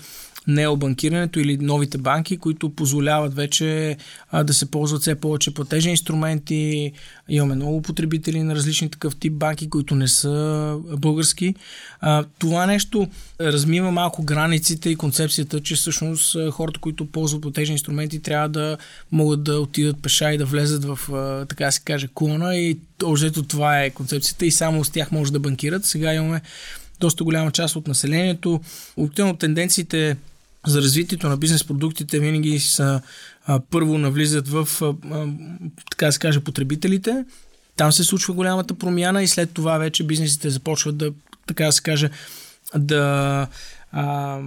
необанкирането 0.46 1.40
или 1.40 1.56
новите 1.56 1.98
банки, 1.98 2.36
които 2.36 2.70
позволяват 2.70 3.34
вече 3.34 3.96
а, 4.30 4.44
да 4.44 4.54
се 4.54 4.70
ползват 4.70 5.00
все 5.00 5.14
повече 5.14 5.54
платежни 5.54 5.90
инструменти. 5.90 6.92
Имаме 7.28 7.54
много 7.54 7.82
потребители 7.82 8.42
на 8.42 8.54
различни 8.54 8.90
такъв 8.90 9.16
тип 9.16 9.32
банки, 9.32 9.70
които 9.70 9.94
не 9.94 10.08
са 10.08 10.78
български. 10.98 11.54
А, 12.00 12.24
това 12.38 12.66
нещо 12.66 13.08
размива 13.40 13.90
малко 13.90 14.22
границите 14.22 14.90
и 14.90 14.96
концепцията, 14.96 15.60
че 15.60 15.74
всъщност 15.74 16.36
хората, 16.50 16.80
които 16.80 17.06
ползват 17.06 17.42
платежни 17.42 17.72
инструменти, 17.72 18.22
трябва 18.22 18.48
да 18.48 18.76
могат 19.12 19.42
да 19.42 19.60
отидат 19.60 20.02
пеша 20.02 20.32
и 20.32 20.38
да 20.38 20.44
влезат 20.44 20.84
в, 20.84 20.98
така 21.48 21.70
се 21.70 21.80
каже, 21.84 22.08
клона 22.14 22.56
и 22.56 22.78
общо 23.04 23.42
това 23.42 23.82
е 23.82 23.90
концепцията 23.90 24.46
и 24.46 24.50
само 24.50 24.84
с 24.84 24.90
тях 24.90 25.12
може 25.12 25.32
да 25.32 25.40
банкират. 25.40 25.84
Сега 25.84 26.14
имаме 26.14 26.40
доста 27.00 27.24
голяма 27.24 27.50
част 27.50 27.76
от 27.76 27.88
населението. 27.88 28.60
Обикновено 28.96 29.36
тенденциите 29.36 30.16
за 30.66 30.82
развитието 30.82 31.28
на 31.28 31.36
бизнес 31.36 31.64
продуктите 31.64 32.18
винаги 32.18 32.60
са 32.60 33.00
а, 33.46 33.60
първо 33.70 33.98
навлизат 33.98 34.48
в, 34.48 34.68
а, 34.82 34.94
а, 35.10 35.26
така 35.90 36.06
да 36.06 36.12
се 36.12 36.18
каже, 36.18 36.40
потребителите. 36.40 37.24
Там 37.76 37.92
се 37.92 38.04
случва 38.04 38.34
голямата 38.34 38.74
промяна 38.74 39.22
и 39.22 39.28
след 39.28 39.50
това 39.52 39.78
вече 39.78 40.04
бизнесите 40.04 40.50
започват 40.50 40.96
да, 40.96 41.12
така 41.46 41.64
да 41.64 41.72
се 41.72 41.82
каже, 41.82 42.10
да 42.76 43.48
а, 43.92 44.40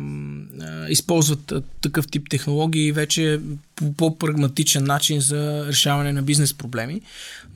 а, 0.60 0.90
използват 0.90 1.54
такъв 1.82 2.08
тип 2.08 2.30
технологии 2.30 2.92
вече 2.92 3.40
по 3.76 3.94
по-прагматичен 3.94 4.84
начин 4.84 5.22
за 5.22 5.66
решаване 5.68 6.14
на 6.14 6.22
бизнес 6.22 6.54
проблеми. 6.54 7.02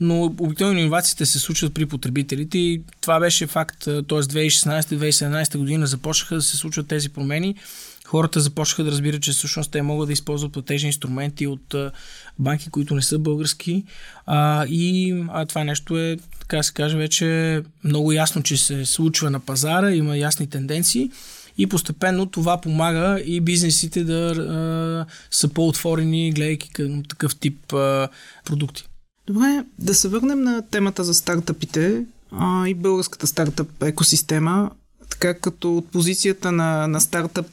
Но 0.00 0.24
обикновено 0.24 0.80
иновациите 0.80 1.26
се 1.26 1.38
случват 1.38 1.74
при 1.74 1.86
потребителите 1.86 2.58
и 2.58 2.82
това 3.00 3.20
беше 3.20 3.46
факт, 3.46 3.84
т.е. 3.84 4.02
2016-2017 4.02 5.58
година 5.58 5.86
започнаха 5.86 6.34
да 6.34 6.42
се 6.42 6.56
случват 6.56 6.86
тези 6.86 7.08
промени 7.08 7.54
хората 8.12 8.40
започнаха 8.40 8.84
да 8.84 8.90
разбират, 8.90 9.22
че 9.22 9.32
всъщност 9.32 9.70
те 9.70 9.82
могат 9.82 10.08
да 10.08 10.12
използват 10.12 10.52
платежни 10.52 10.86
инструменти 10.86 11.46
от 11.46 11.74
банки, 12.38 12.70
които 12.70 12.94
не 12.94 13.02
са 13.02 13.18
български. 13.18 13.84
А, 14.26 14.66
и 14.66 15.14
а, 15.28 15.46
това 15.46 15.64
нещо 15.64 15.98
е, 15.98 16.18
така 16.40 16.62
се 16.62 16.72
каже, 16.72 16.96
вече 16.96 17.62
много 17.84 18.12
ясно, 18.12 18.42
че 18.42 18.56
се 18.56 18.86
случва 18.86 19.30
на 19.30 19.40
пазара, 19.40 19.90
има 19.90 20.16
ясни 20.16 20.46
тенденции. 20.46 21.10
И 21.58 21.66
постепенно 21.66 22.26
това 22.26 22.60
помага 22.60 23.20
и 23.20 23.40
бизнесите 23.40 24.04
да 24.04 24.30
а, 24.30 25.06
са 25.30 25.48
по-отворени, 25.48 26.32
гледайки 26.32 26.70
към 26.70 27.02
такъв 27.04 27.36
тип 27.36 27.72
а, 27.72 28.08
продукти. 28.44 28.84
Добре, 29.26 29.64
да 29.78 29.94
се 29.94 30.08
върнем 30.08 30.42
на 30.42 30.62
темата 30.70 31.04
за 31.04 31.14
стартъпите 31.14 32.04
а, 32.32 32.68
и 32.68 32.74
българската 32.74 33.26
стартъп 33.26 33.82
екосистема 33.82 34.70
така 35.12 35.34
като 35.34 35.76
от 35.76 35.90
позицията 35.90 36.52
на, 36.52 36.88
на 36.88 37.00
стартъп, 37.00 37.46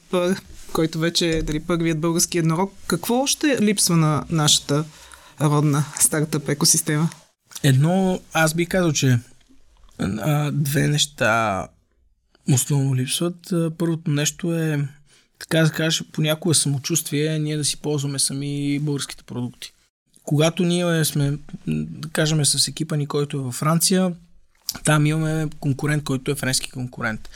който 0.72 0.98
вече 0.98 1.28
е 1.28 1.42
дали, 1.42 1.60
първият 1.60 2.00
български 2.00 2.38
еднорог, 2.38 2.72
какво 2.86 3.14
още 3.14 3.58
липсва 3.62 3.96
на 3.96 4.24
нашата 4.30 4.84
родна 5.40 5.84
стартъп 6.00 6.48
екосистема? 6.48 7.10
Едно, 7.62 8.20
аз 8.32 8.54
би 8.54 8.66
казал, 8.66 8.92
че 8.92 9.18
а, 9.98 10.50
две 10.50 10.88
неща 10.88 11.66
основно 12.52 12.94
липсват. 12.94 13.52
Първото 13.78 14.10
нещо 14.10 14.54
е, 14.54 14.88
така 15.38 15.62
да 15.62 15.70
кажа, 15.70 16.04
понякога 16.12 16.54
самочувствие, 16.54 17.38
ние 17.38 17.56
да 17.56 17.64
си 17.64 17.76
ползваме 17.76 18.18
сами 18.18 18.78
българските 18.78 19.24
продукти. 19.24 19.72
Когато 20.22 20.62
ние 20.62 21.04
сме, 21.04 21.38
да 21.66 22.08
кажем, 22.08 22.44
с 22.44 22.68
екипа 22.68 22.96
ни, 22.96 23.06
който 23.06 23.36
е 23.36 23.40
във 23.40 23.54
Франция, 23.54 24.12
там 24.84 25.06
имаме 25.06 25.48
конкурент, 25.60 26.04
който 26.04 26.30
е 26.30 26.34
френски 26.34 26.70
конкурент. 26.70 27.28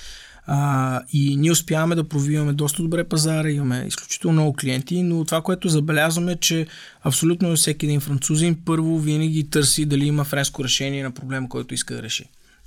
А, 0.47 1.01
и 1.13 1.37
ние 1.37 1.51
успяваме 1.51 1.95
да 1.95 2.09
провиваме 2.09 2.53
доста 2.53 2.83
добре 2.83 3.05
пазара, 3.05 3.51
имаме 3.51 3.85
изключително 3.89 4.33
много 4.33 4.57
клиенти, 4.57 5.03
но 5.03 5.25
това, 5.25 5.43
което 5.43 5.69
забелязваме 5.69 6.33
е, 6.33 6.37
че 6.37 6.67
абсолютно 7.03 7.57
всеки 7.57 7.87
един 7.87 8.01
французин 8.01 8.57
първо 8.65 8.99
винаги 8.99 9.51
търси 9.51 9.87
дали 9.87 10.07
има 10.07 10.25
френско 10.25 10.65
решение 10.65 11.03
на 11.03 11.11
проблема, 11.11 11.49
който 11.49 11.75
иска 11.75 11.95
да 11.95 12.03
реши. 12.03 12.25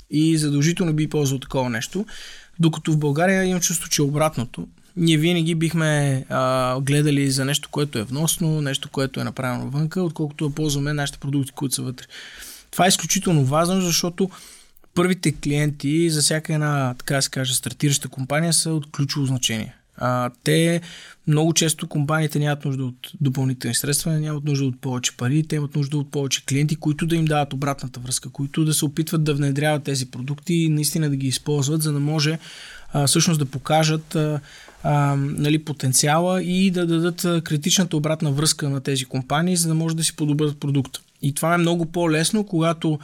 И 0.09 0.38
задължително 0.38 0.93
би 0.93 1.09
ползвал 1.09 1.39
такова 1.39 1.69
нещо. 1.69 2.05
Докато 2.59 2.91
в 2.91 2.97
България 2.97 3.43
имам 3.43 3.62
чувство, 3.62 3.89
че 3.89 4.01
е 4.01 4.05
обратното. 4.05 4.67
Ние 4.95 5.17
винаги 5.17 5.55
бихме 5.55 6.25
а, 6.29 6.79
гледали 6.81 7.31
за 7.31 7.45
нещо, 7.45 7.69
което 7.71 8.00
е 8.00 8.03
вносно, 8.03 8.62
нещо, 8.62 8.89
което 8.89 9.19
е 9.19 9.24
направено 9.24 9.69
вънка, 9.69 10.01
отколкото 10.01 10.50
да 10.50 10.55
ползваме 10.55 10.93
нашите 10.93 11.19
продукти, 11.19 11.51
които 11.51 11.75
са 11.75 11.81
вътре. 11.81 12.05
Това 12.71 12.86
е 12.86 12.88
изключително 12.88 13.45
важно, 13.45 13.81
защото 13.81 14.29
първите 14.98 15.32
клиенти 15.32 16.10
за 16.10 16.22
всяка 16.22 16.54
една, 16.54 16.96
така 16.98 17.22
се 17.22 17.30
каже, 17.30 17.56
стартираща 17.56 18.08
компания 18.10 18.54
са 18.54 18.74
от 18.74 18.92
ключово 18.92 19.25
значение. 19.25 19.75
А, 19.98 20.30
те 20.44 20.82
много 21.27 21.54
често 21.54 21.88
компаниите 21.88 22.39
нямат 22.39 22.66
нужда 22.66 22.86
от 22.86 23.12
допълнителни 23.22 23.75
средства, 23.75 24.12
нямат 24.12 24.44
нужда 24.44 24.66
от 24.66 24.82
повече 24.82 25.18
пари, 25.18 25.48
те 25.48 25.56
имат 25.56 25.75
нужда 25.75 25.98
от 25.98 26.12
повече 26.12 26.46
клиенти, 26.46 26.75
които 26.75 27.08
да 27.08 27.16
им 27.16 27.25
дават 27.25 27.54
обратната 27.54 28.00
връзка, 28.00 28.30
които 28.30 28.66
да 28.66 28.74
се 28.74 28.86
опитват 28.86 29.24
да 29.24 29.34
внедряват 29.34 29.84
тези 29.84 30.12
продукти 30.12 30.54
и 30.54 30.70
наистина 30.70 31.10
да 31.10 31.16
ги 31.16 31.27
използват, 31.27 31.82
за 31.82 31.94
да 31.94 32.00
може 32.00 32.39
а, 32.94 33.08
всъщност 33.08 33.39
да 33.39 33.46
покажат 33.46 34.16
а, 34.16 34.39
а, 34.84 35.16
нали, 35.18 35.60
потенциала 35.60 36.44
и 36.44 36.72
да 36.72 36.86
дадат 36.88 37.44
критичната 37.44 37.98
обратна 37.98 38.32
връзка 38.32 38.70
на 38.70 38.82
тези 38.82 39.06
компании, 39.06 39.56
за 39.56 39.68
да 39.68 39.74
може 39.74 39.96
да 39.96 40.04
си 40.04 40.16
подобрят 40.16 40.60
продукта. 40.60 41.00
И 41.22 41.34
това 41.34 41.54
е 41.54 41.58
много 41.58 41.86
по-лесно, 41.86 42.44
когато 42.44 43.00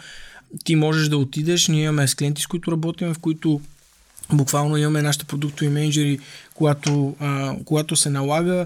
ти 0.63 0.75
можеш 0.75 1.09
да 1.09 1.17
отидеш, 1.17 1.67
ние 1.67 1.83
имаме 1.83 2.07
с 2.07 2.15
клиенти, 2.15 2.41
с 2.41 2.47
които 2.47 2.71
работим, 2.71 3.13
в 3.13 3.19
които 3.19 3.61
буквално 4.33 4.77
имаме 4.77 5.01
нашите 5.01 5.25
продуктови 5.25 5.69
менеджери, 5.69 6.19
когато, 6.53 7.15
а, 7.19 7.55
когато 7.65 7.95
се 7.95 8.09
налага. 8.09 8.65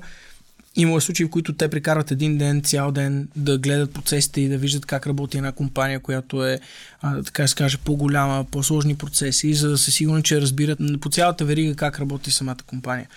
Има 0.76 1.02
случаи, 1.02 1.26
в 1.26 1.30
които 1.30 1.54
те 1.54 1.68
прекарват 1.68 2.12
един 2.12 2.38
ден, 2.38 2.62
цял 2.62 2.92
ден 2.92 3.28
да 3.36 3.58
гледат 3.58 3.94
процесите 3.94 4.42
и 4.42 4.50
да 4.50 4.58
виждат 4.58 4.86
как 4.86 5.08
работи 5.08 5.38
една 5.38 5.52
компания, 5.52 6.00
която 6.00 6.46
е, 6.46 6.60
а, 7.02 7.24
така 7.24 7.42
да 7.44 7.48
се 7.48 7.56
каже, 7.56 7.78
по-голяма, 7.78 8.46
по-сложни 8.52 8.96
процеси, 8.96 9.54
за 9.54 9.70
да 9.70 9.78
се 9.78 9.92
сигурни, 9.92 10.24
че 10.24 10.42
разбират 10.42 10.80
по 11.02 11.10
цялата 11.10 11.46
верига 11.46 11.76
как 11.76 12.00
работи 12.00 12.32
самата 12.32 12.58
компания. 12.68 13.08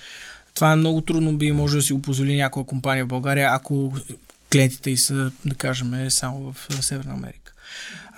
Това 0.54 0.72
е 0.72 0.76
много 0.76 1.00
трудно 1.00 1.36
би 1.36 1.52
може 1.52 1.76
да 1.76 1.82
си 1.82 1.92
го 1.92 2.02
позволи 2.02 2.36
някоя 2.36 2.66
компания 2.66 3.04
в 3.04 3.08
България, 3.08 3.48
ако 3.52 3.94
клиентите 4.52 4.90
и 4.90 4.96
са, 4.96 5.30
да 5.44 5.54
кажем, 5.54 6.10
само 6.10 6.52
в 6.52 6.82
Северна 6.82 7.12
Америка. 7.12 7.52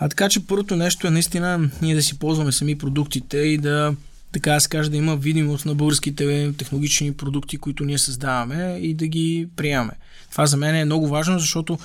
А 0.05 0.09
така 0.09 0.29
че 0.29 0.47
първото 0.47 0.77
нещо 0.77 1.07
е 1.07 1.11
наистина 1.11 1.71
ние 1.83 1.95
да 1.95 2.03
си 2.03 2.19
ползваме 2.19 2.53
сами 2.53 2.79
продуктите 2.79 3.39
и 3.39 3.59
да 3.59 3.95
така 4.33 4.53
да 4.53 4.61
се 4.61 4.69
каже, 4.69 4.91
да 4.91 4.97
има 4.97 5.17
видимост 5.17 5.67
на 5.67 5.75
българските 5.75 6.53
технологични 6.59 7.13
продукти, 7.13 7.57
които 7.57 7.85
ние 7.85 7.99
създаваме 7.99 8.79
и 8.81 8.95
да 8.95 9.07
ги 9.07 9.49
приемаме. 9.57 9.93
Това 10.31 10.47
за 10.47 10.57
мен 10.57 10.75
е 10.75 10.85
много 10.85 11.09
важно, 11.09 11.39
защото 11.39 11.79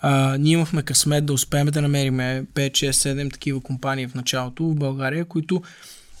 а, 0.00 0.36
ние 0.38 0.52
имахме 0.52 0.82
късмет 0.82 1.26
да 1.26 1.32
успеем 1.32 1.66
да 1.66 1.82
намерим 1.82 2.16
5, 2.16 2.46
6, 2.54 2.90
7 2.90 3.32
такива 3.32 3.60
компании 3.60 4.06
в 4.06 4.14
началото 4.14 4.64
в 4.64 4.74
България, 4.74 5.24
които 5.24 5.62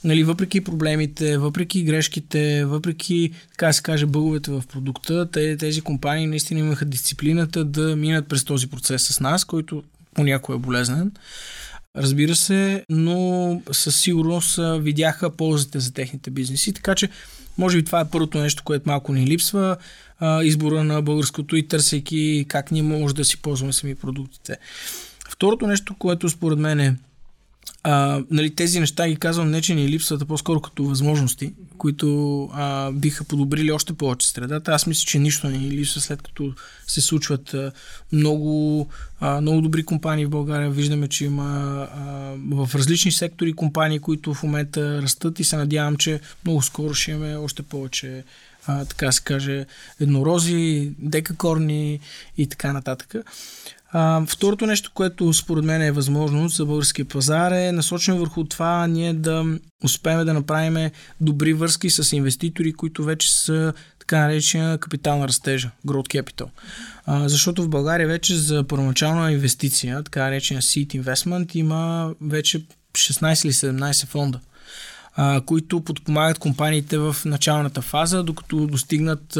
нали, 0.04 0.24
въпреки 0.24 0.60
проблемите, 0.60 1.38
въпреки 1.38 1.82
грешките, 1.82 2.64
въпреки, 2.64 3.30
така 3.50 3.72
се 3.72 3.82
каже, 3.82 4.06
бъговете 4.06 4.50
в 4.50 4.62
продукта, 4.72 5.30
те, 5.30 5.56
тези 5.56 5.80
компании 5.80 6.26
наистина 6.26 6.60
имаха 6.60 6.84
дисциплината 6.84 7.64
да 7.64 7.96
минат 7.96 8.28
през 8.28 8.44
този 8.44 8.66
процес 8.66 9.02
с 9.02 9.20
нас, 9.20 9.44
който 9.44 9.82
понякога 10.14 10.56
е 10.56 10.60
болезнен. 10.60 11.12
Разбира 11.96 12.34
се, 12.34 12.84
но 12.88 13.62
със 13.72 14.00
сигурност 14.00 14.60
видяха 14.78 15.36
ползите 15.36 15.80
за 15.80 15.92
техните 15.92 16.30
бизнеси, 16.30 16.72
така 16.72 16.94
че 16.94 17.08
може 17.58 17.76
би 17.76 17.84
това 17.84 18.00
е 18.00 18.10
първото 18.10 18.38
нещо, 18.38 18.62
което 18.64 18.88
малко 18.88 19.12
ни 19.12 19.26
липсва, 19.26 19.76
избора 20.42 20.84
на 20.84 21.02
българското 21.02 21.56
и 21.56 21.68
търсейки 21.68 22.44
как 22.48 22.70
ние 22.70 22.82
може 22.82 23.14
да 23.14 23.24
си 23.24 23.42
ползваме 23.42 23.72
сами 23.72 23.94
продуктите. 23.94 24.56
Второто 25.30 25.66
нещо, 25.66 25.94
което 25.98 26.28
според 26.28 26.58
мен 26.58 26.80
е 26.80 26.96
а, 27.82 28.22
нали, 28.30 28.54
тези 28.54 28.80
неща 28.80 29.08
ги 29.08 29.16
казвам 29.16 29.50
не, 29.50 29.62
че 29.62 29.74
ни 29.74 29.88
липсват, 29.88 30.22
а 30.22 30.26
по-скоро 30.26 30.60
като 30.60 30.84
възможности, 30.84 31.52
които 31.78 32.44
а, 32.52 32.92
биха 32.92 33.24
подобрили 33.24 33.72
още 33.72 33.92
повече 33.92 34.30
средата. 34.30 34.72
Аз 34.72 34.86
мисля, 34.86 35.06
че 35.06 35.18
нищо 35.18 35.48
не 35.48 35.58
ни 35.58 35.70
липсва 35.70 36.00
след 36.00 36.22
като 36.22 36.54
се 36.86 37.00
случват 37.00 37.54
а, 37.54 37.72
много, 38.12 38.88
а, 39.20 39.40
много 39.40 39.60
добри 39.60 39.82
компании 39.82 40.26
в 40.26 40.30
България. 40.30 40.70
Виждаме, 40.70 41.08
че 41.08 41.24
има 41.24 41.88
а, 41.94 42.34
в 42.50 42.74
различни 42.74 43.12
сектори 43.12 43.52
компании, 43.52 43.98
които 43.98 44.34
в 44.34 44.42
момента 44.42 45.02
растат 45.02 45.40
и 45.40 45.44
се 45.44 45.56
надявам, 45.56 45.96
че 45.96 46.20
много 46.44 46.62
скоро 46.62 46.94
ще 46.94 47.10
имаме 47.10 47.36
още 47.36 47.62
повече 47.62 48.24
а, 48.66 48.84
така 48.84 49.12
се 49.12 49.22
каже, 49.22 49.66
еднорози, 50.00 50.92
декакорни 50.98 52.00
и 52.38 52.46
така 52.46 52.72
нататък. 52.72 53.14
А, 53.92 54.22
второто 54.26 54.66
нещо, 54.66 54.90
което 54.94 55.32
според 55.32 55.64
мен 55.64 55.82
е 55.82 55.92
възможно 55.92 56.48
за 56.48 56.66
българския 56.66 57.04
пазар 57.04 57.52
е 57.52 57.72
насочено 57.72 58.18
върху 58.18 58.44
това 58.44 58.86
ние 58.86 59.12
да 59.12 59.58
успеем 59.84 60.24
да 60.24 60.34
направим 60.34 60.90
добри 61.20 61.52
връзки 61.52 61.90
с 61.90 62.16
инвеститори, 62.16 62.72
които 62.72 63.04
вече 63.04 63.34
са 63.34 63.72
така 63.98 64.18
наречена 64.18 64.78
капитална 64.78 65.28
растежа, 65.28 65.70
growth 65.86 66.22
capital. 66.22 66.46
А, 67.06 67.28
защото 67.28 67.62
в 67.62 67.68
България 67.68 68.08
вече 68.08 68.36
за 68.36 68.64
първоначална 68.64 69.32
инвестиция, 69.32 70.02
така 70.02 70.24
наречена 70.24 70.62
seed 70.62 71.02
investment, 71.02 71.56
има 71.56 72.14
вече 72.20 72.64
16 72.92 73.44
или 73.44 73.52
17 73.52 74.06
фонда 74.06 74.40
които 75.46 75.80
подпомагат 75.80 76.38
компаниите 76.38 76.98
в 76.98 77.16
началната 77.24 77.82
фаза, 77.82 78.22
докато 78.22 78.66
достигнат 78.66 79.38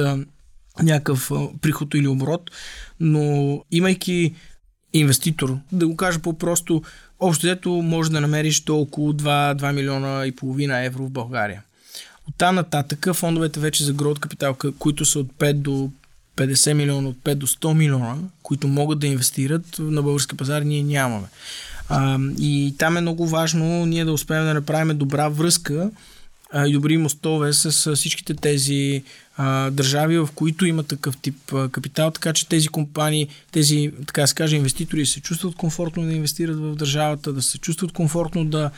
някакъв 0.82 1.30
приход 1.60 1.94
или 1.94 2.08
оборот, 2.08 2.50
но 3.00 3.64
имайки 3.70 4.34
инвеститор, 4.92 5.58
да 5.72 5.86
го 5.86 5.96
кажа 5.96 6.18
по-просто, 6.18 6.82
общо 7.20 7.46
дето 7.46 7.70
може 7.70 8.10
да 8.10 8.20
намериш 8.20 8.60
до 8.60 8.76
около 8.76 9.12
2, 9.12 9.54
2 9.54 9.72
милиона 9.72 10.26
и 10.26 10.32
половина 10.32 10.84
евро 10.84 11.06
в 11.06 11.10
България. 11.10 11.62
От 12.28 12.34
там 12.38 12.54
нататък 12.54 13.14
фондовете 13.14 13.60
вече 13.60 13.84
за 13.84 13.92
грот 13.92 14.18
капитал, 14.18 14.56
които 14.78 15.04
са 15.04 15.18
от 15.18 15.32
5 15.32 15.52
до 15.52 15.90
50 16.36 16.72
милиона, 16.72 17.08
от 17.08 17.16
5 17.16 17.34
до 17.34 17.46
100 17.46 17.74
милиона, 17.74 18.16
които 18.42 18.68
могат 18.68 18.98
да 18.98 19.06
инвестират 19.06 19.76
на 19.78 20.02
български 20.02 20.36
пазар, 20.36 20.62
ние 20.62 20.82
нямаме. 20.82 21.26
А, 21.88 22.18
и 22.38 22.74
там 22.78 22.96
е 22.96 23.00
много 23.00 23.26
важно 23.26 23.86
ние 23.86 24.04
да 24.04 24.12
успеем 24.12 24.44
да 24.44 24.54
направим 24.54 24.98
добра 24.98 25.28
връзка 25.28 25.90
а, 26.52 26.66
и 26.66 26.72
добри 26.72 26.96
мостове 26.96 27.52
с, 27.52 27.72
с 27.72 27.96
всичките 27.96 28.34
тези 28.34 29.02
а, 29.42 29.70
държави, 29.70 30.18
в 30.18 30.28
които 30.34 30.66
има 30.66 30.82
такъв 30.82 31.16
тип 31.16 31.52
а, 31.54 31.68
капитал, 31.68 32.10
така 32.10 32.32
че 32.32 32.48
тези 32.48 32.68
компании, 32.68 33.28
тези, 33.52 33.92
така 34.06 34.26
се 34.26 34.34
каже, 34.34 34.56
инвеститори 34.56 35.06
се 35.06 35.20
чувстват 35.20 35.54
комфортно 35.54 36.02
да 36.02 36.12
инвестират 36.12 36.56
в 36.56 36.76
държавата, 36.76 37.32
да 37.32 37.42
се 37.42 37.58
чувстват 37.58 37.92
комфортно 37.92 38.44
да, 38.44 38.70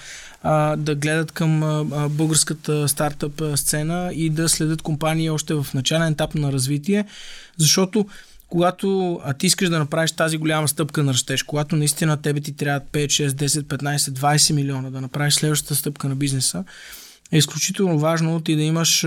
а, 0.43 0.77
да 0.77 0.95
гледат 0.95 1.33
към 1.33 1.63
а, 1.63 2.09
българската 2.09 2.89
стартъп 2.89 3.43
сцена 3.57 4.11
и 4.15 4.31
да 4.31 4.49
следят 4.49 4.83
компании 4.83 5.31
още 5.31 5.55
в 5.55 5.67
начален 5.75 6.13
етап 6.13 6.35
на 6.35 6.53
развитие, 6.53 7.05
защото 7.57 8.07
когато 8.49 9.21
а 9.25 9.33
ти 9.35 9.47
искаш 9.47 9.69
да 9.69 9.79
направиш 9.79 10.13
тази 10.13 10.37
голяма 10.37 10.69
стъпка 10.69 11.03
на 11.03 11.13
растеж, 11.13 11.43
когато 11.43 11.77
наистина 11.77 12.17
тебе 12.17 12.41
ти 12.41 12.57
трябва 12.57 12.81
5, 12.81 13.07
6, 13.07 13.29
10, 13.29 13.47
15, 13.63 13.97
20 13.97 14.53
милиона 14.53 14.91
да 14.91 15.01
направиш 15.01 15.35
следващата 15.35 15.75
стъпка 15.75 16.09
на 16.09 16.17
бизнеса, 16.17 16.65
е 17.33 17.39
изключително 17.39 17.99
важно 17.99 18.41
ти 18.41 18.57
да 18.57 18.63
имаш 18.63 19.07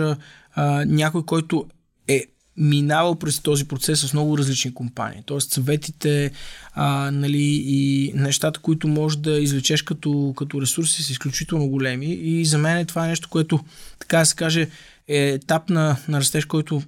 а, 0.55 0.85
някой, 0.85 1.25
който 1.25 1.65
е 2.07 2.25
минавал 2.57 3.15
през 3.15 3.39
този 3.39 3.67
процес 3.67 3.99
с 3.99 4.13
много 4.13 4.37
различни 4.37 4.73
компании. 4.73 5.23
Тоест 5.25 5.51
съветите 5.51 6.31
а, 6.73 7.11
нали, 7.11 7.63
и 7.65 8.11
нещата, 8.15 8.59
които 8.59 8.87
можеш 8.87 9.17
да 9.17 9.31
извлечеш 9.31 9.81
като, 9.81 10.33
като 10.37 10.61
ресурси 10.61 11.03
са 11.03 11.11
изключително 11.11 11.67
големи 11.67 12.05
и 12.05 12.45
за 12.45 12.57
мен 12.57 12.85
това 12.85 13.05
е 13.05 13.09
нещо, 13.09 13.29
което 13.29 13.59
така 13.99 14.17
да 14.17 14.25
се 14.25 14.35
каже 14.35 14.69
е 15.07 15.29
етап 15.29 15.69
на, 15.69 15.97
на 16.07 16.19
растеж, 16.19 16.45
който 16.45 16.81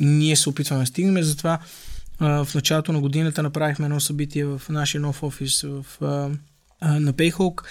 ние 0.00 0.36
се 0.36 0.48
опитваме 0.48 0.82
да 0.82 0.86
стигнем. 0.86 1.22
Затова 1.22 1.58
в 2.20 2.48
началото 2.54 2.92
на 2.92 3.00
годината 3.00 3.42
направихме 3.42 3.84
едно 3.84 4.00
събитие 4.00 4.44
в 4.44 4.62
нашия 4.68 5.00
нов 5.00 5.22
офис 5.22 5.62
в, 5.62 5.84
на 6.82 7.12
Payhawk, 7.12 7.62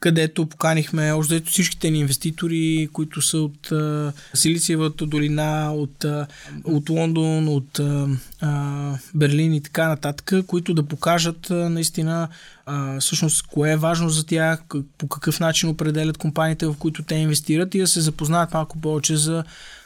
където 0.00 0.46
поканихме 0.46 1.12
още 1.12 1.42
всичките 1.46 1.90
ни 1.90 1.98
инвеститори, 1.98 2.88
които 2.92 3.22
са 3.22 3.38
от 3.38 3.72
а, 3.72 4.12
Силициевата 4.34 5.06
долина, 5.06 5.72
от, 5.74 6.04
а, 6.04 6.26
от 6.64 6.90
Лондон, 6.90 7.48
от 7.48 7.78
а, 7.78 8.08
а, 8.40 8.98
Берлин 9.14 9.54
и 9.54 9.62
така 9.62 9.88
нататък, 9.88 10.32
които 10.46 10.74
да 10.74 10.82
покажат 10.82 11.50
а, 11.50 11.54
наистина 11.54 12.28
а, 12.66 13.00
всъщност 13.00 13.46
кое 13.46 13.72
е 13.72 13.76
важно 13.76 14.08
за 14.08 14.26
тях, 14.26 14.62
по 14.98 15.08
какъв 15.08 15.40
начин 15.40 15.68
определят 15.68 16.18
компаниите, 16.18 16.66
в 16.66 16.74
които 16.78 17.02
те 17.02 17.14
инвестират 17.14 17.74
и 17.74 17.78
да 17.78 17.86
се 17.86 18.00
запознаят 18.00 18.54
малко 18.54 18.80
повече 18.80 19.16
за 19.16 19.44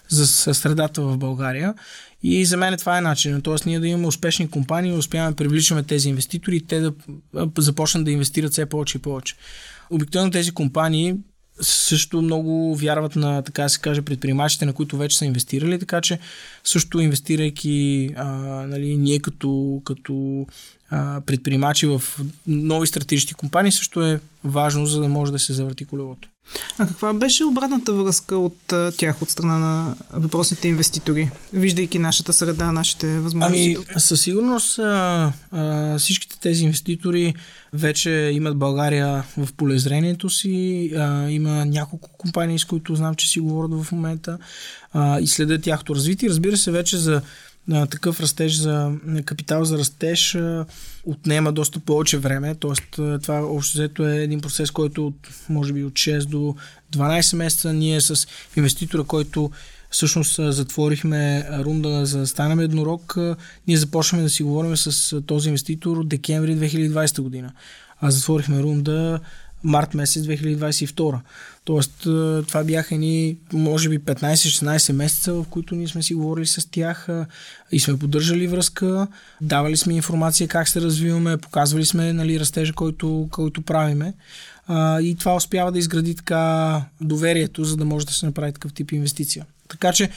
за 0.09 0.27
средата 0.55 1.03
в 1.03 1.18
България. 1.18 1.74
И 2.22 2.44
за 2.44 2.57
мен 2.57 2.79
това 2.79 2.98
е 2.98 3.00
начинът. 3.00 3.44
Тоест 3.44 3.66
ние 3.66 3.81
да 3.81 3.88
имаме 3.88 4.07
успешни 4.07 4.50
компании, 4.50 4.92
успяваме 4.92 5.31
да 5.31 5.37
привличаме 5.37 5.83
тези 5.83 6.09
инвеститори 6.09 6.57
и 6.57 6.66
те 6.66 6.81
да 6.81 6.92
започнат 7.59 8.05
да 8.05 8.11
инвестират 8.11 8.53
все 8.53 8.66
повече 8.66 8.98
и 8.98 9.00
повече. 9.00 9.35
Обикновено 9.90 10.31
тези 10.31 10.51
компании 10.51 11.14
също 11.61 12.23
много 12.23 12.77
вярват 12.77 13.16
на, 13.16 13.42
така 13.42 13.62
да 13.62 13.68
се 13.68 13.81
каже, 13.81 14.03
предприемачите, 14.03 14.66
на 14.66 14.73
които 14.73 14.97
вече 14.97 15.18
са 15.18 15.25
инвестирали, 15.25 15.79
така 15.79 16.01
че 16.01 16.18
също 16.64 17.01
инвестирайки 17.01 18.11
а, 18.16 18.27
нали, 18.66 18.97
ние 18.97 19.18
като, 19.18 19.83
като 19.85 20.47
предприемачи 21.27 21.87
в 21.87 22.03
нови 22.47 22.87
стратегически 22.87 23.35
компании 23.35 23.73
също 23.73 24.03
е 24.03 24.20
важно, 24.44 24.87
за 24.87 25.01
да 25.01 25.09
може 25.09 25.33
да 25.33 25.38
се 25.38 25.53
завърти 25.53 25.85
колелото. 25.85 26.29
А 26.79 26.87
каква 26.87 27.13
беше 27.13 27.45
обратната 27.45 27.93
връзка 27.93 28.37
от 28.37 28.75
тях, 28.97 29.23
от 29.23 29.31
страна 29.31 29.59
на 29.59 29.97
въпросните 30.13 30.69
инвеститори, 30.69 31.31
виждайки 31.53 31.99
нашата 31.99 32.33
среда, 32.33 32.73
нашите 32.73 33.19
възможности? 33.19 33.77
Ами, 33.77 34.01
със 34.01 34.21
сигурност 34.21 34.79
а, 34.79 35.33
а, 35.53 35.99
всичките 35.99 36.41
тези 36.41 36.65
инвеститори 36.65 37.35
вече 37.73 38.11
имат 38.11 38.57
България 38.57 39.25
в 39.37 39.49
полезрението 39.57 40.31
си. 40.31 40.91
А, 40.97 41.31
има 41.31 41.65
няколко 41.65 42.11
компании, 42.19 42.59
с 42.59 42.65
които 42.65 42.95
знам, 42.95 43.15
че 43.15 43.29
си 43.29 43.41
говорят 43.41 43.85
в 43.85 43.93
момента 43.93 44.39
а, 44.93 45.21
и 45.21 45.27
следят 45.27 45.63
тяхното 45.63 45.95
развитие. 45.95 46.29
Разбира 46.29 46.57
се, 46.57 46.71
вече 46.71 46.97
за 46.97 47.23
на 47.68 47.87
такъв 47.87 48.20
растеж 48.20 48.57
за 48.57 48.92
капитал 49.24 49.64
за 49.64 49.79
растеж 49.79 50.38
отнема 51.05 51.53
доста 51.53 51.81
повече 51.81 52.18
време, 52.18 52.55
т.е. 52.55 53.18
това 53.18 53.46
общо 53.46 53.79
взето 53.79 54.09
е 54.09 54.16
един 54.16 54.40
процес, 54.40 54.70
който 54.70 55.07
от, 55.07 55.29
може 55.48 55.72
би 55.72 55.85
от 55.85 55.92
6 55.92 56.24
до 56.24 56.55
12 56.92 57.37
месеца 57.37 57.72
ние 57.72 58.00
с 58.00 58.27
инвеститора, 58.57 59.05
който 59.05 59.50
всъщност 59.90 60.35
затворихме 60.38 61.48
рунда 61.64 62.07
за 62.07 62.18
да 62.18 62.27
станем 62.27 62.61
еднорог, 62.61 63.16
ние 63.66 63.77
започваме 63.77 64.22
да 64.22 64.31
си 64.31 64.42
говорим 64.42 64.77
с 64.77 65.20
този 65.22 65.48
инвеститор 65.48 66.05
декември 66.05 66.57
2020 66.57 67.20
година. 67.20 67.53
А 68.00 68.11
затворихме 68.11 68.62
рунда 68.62 69.20
март 69.64 69.94
месец 69.94 70.24
2022. 70.24 71.20
Тоест, 71.64 72.07
е, 72.07 72.42
това 72.42 72.64
бяха 72.64 72.96
ни, 72.96 73.37
може 73.53 73.88
би, 73.88 73.98
15-16 73.98 74.92
месеца, 74.92 75.33
в 75.35 75.44
които 75.50 75.74
ние 75.74 75.88
сме 75.88 76.03
си 76.03 76.14
говорили 76.14 76.46
с 76.46 76.70
тях 76.70 77.07
е, 77.09 77.24
и 77.72 77.81
сме 77.81 77.98
поддържали 77.98 78.46
връзка, 78.46 79.07
давали 79.40 79.77
сме 79.77 79.94
информация 79.94 80.48
как 80.48 80.68
се 80.68 80.81
развиваме, 80.81 81.37
показвали 81.37 81.85
сме 81.85 82.12
нали, 82.12 82.40
растежа, 82.40 82.72
който, 82.72 83.29
който 83.31 83.62
правиме. 83.62 84.14
И 85.00 85.16
това 85.18 85.37
успява 85.37 85.72
да 85.72 85.79
изгради 85.79 86.14
така 86.14 86.83
доверието, 87.00 87.64
за 87.64 87.77
да 87.77 87.85
може 87.85 88.07
да 88.07 88.12
се 88.12 88.27
направи 88.27 88.53
такъв 88.53 88.72
тип 88.72 88.92
инвестиция. 88.92 89.46
Така 89.68 89.92
че, 89.92 90.11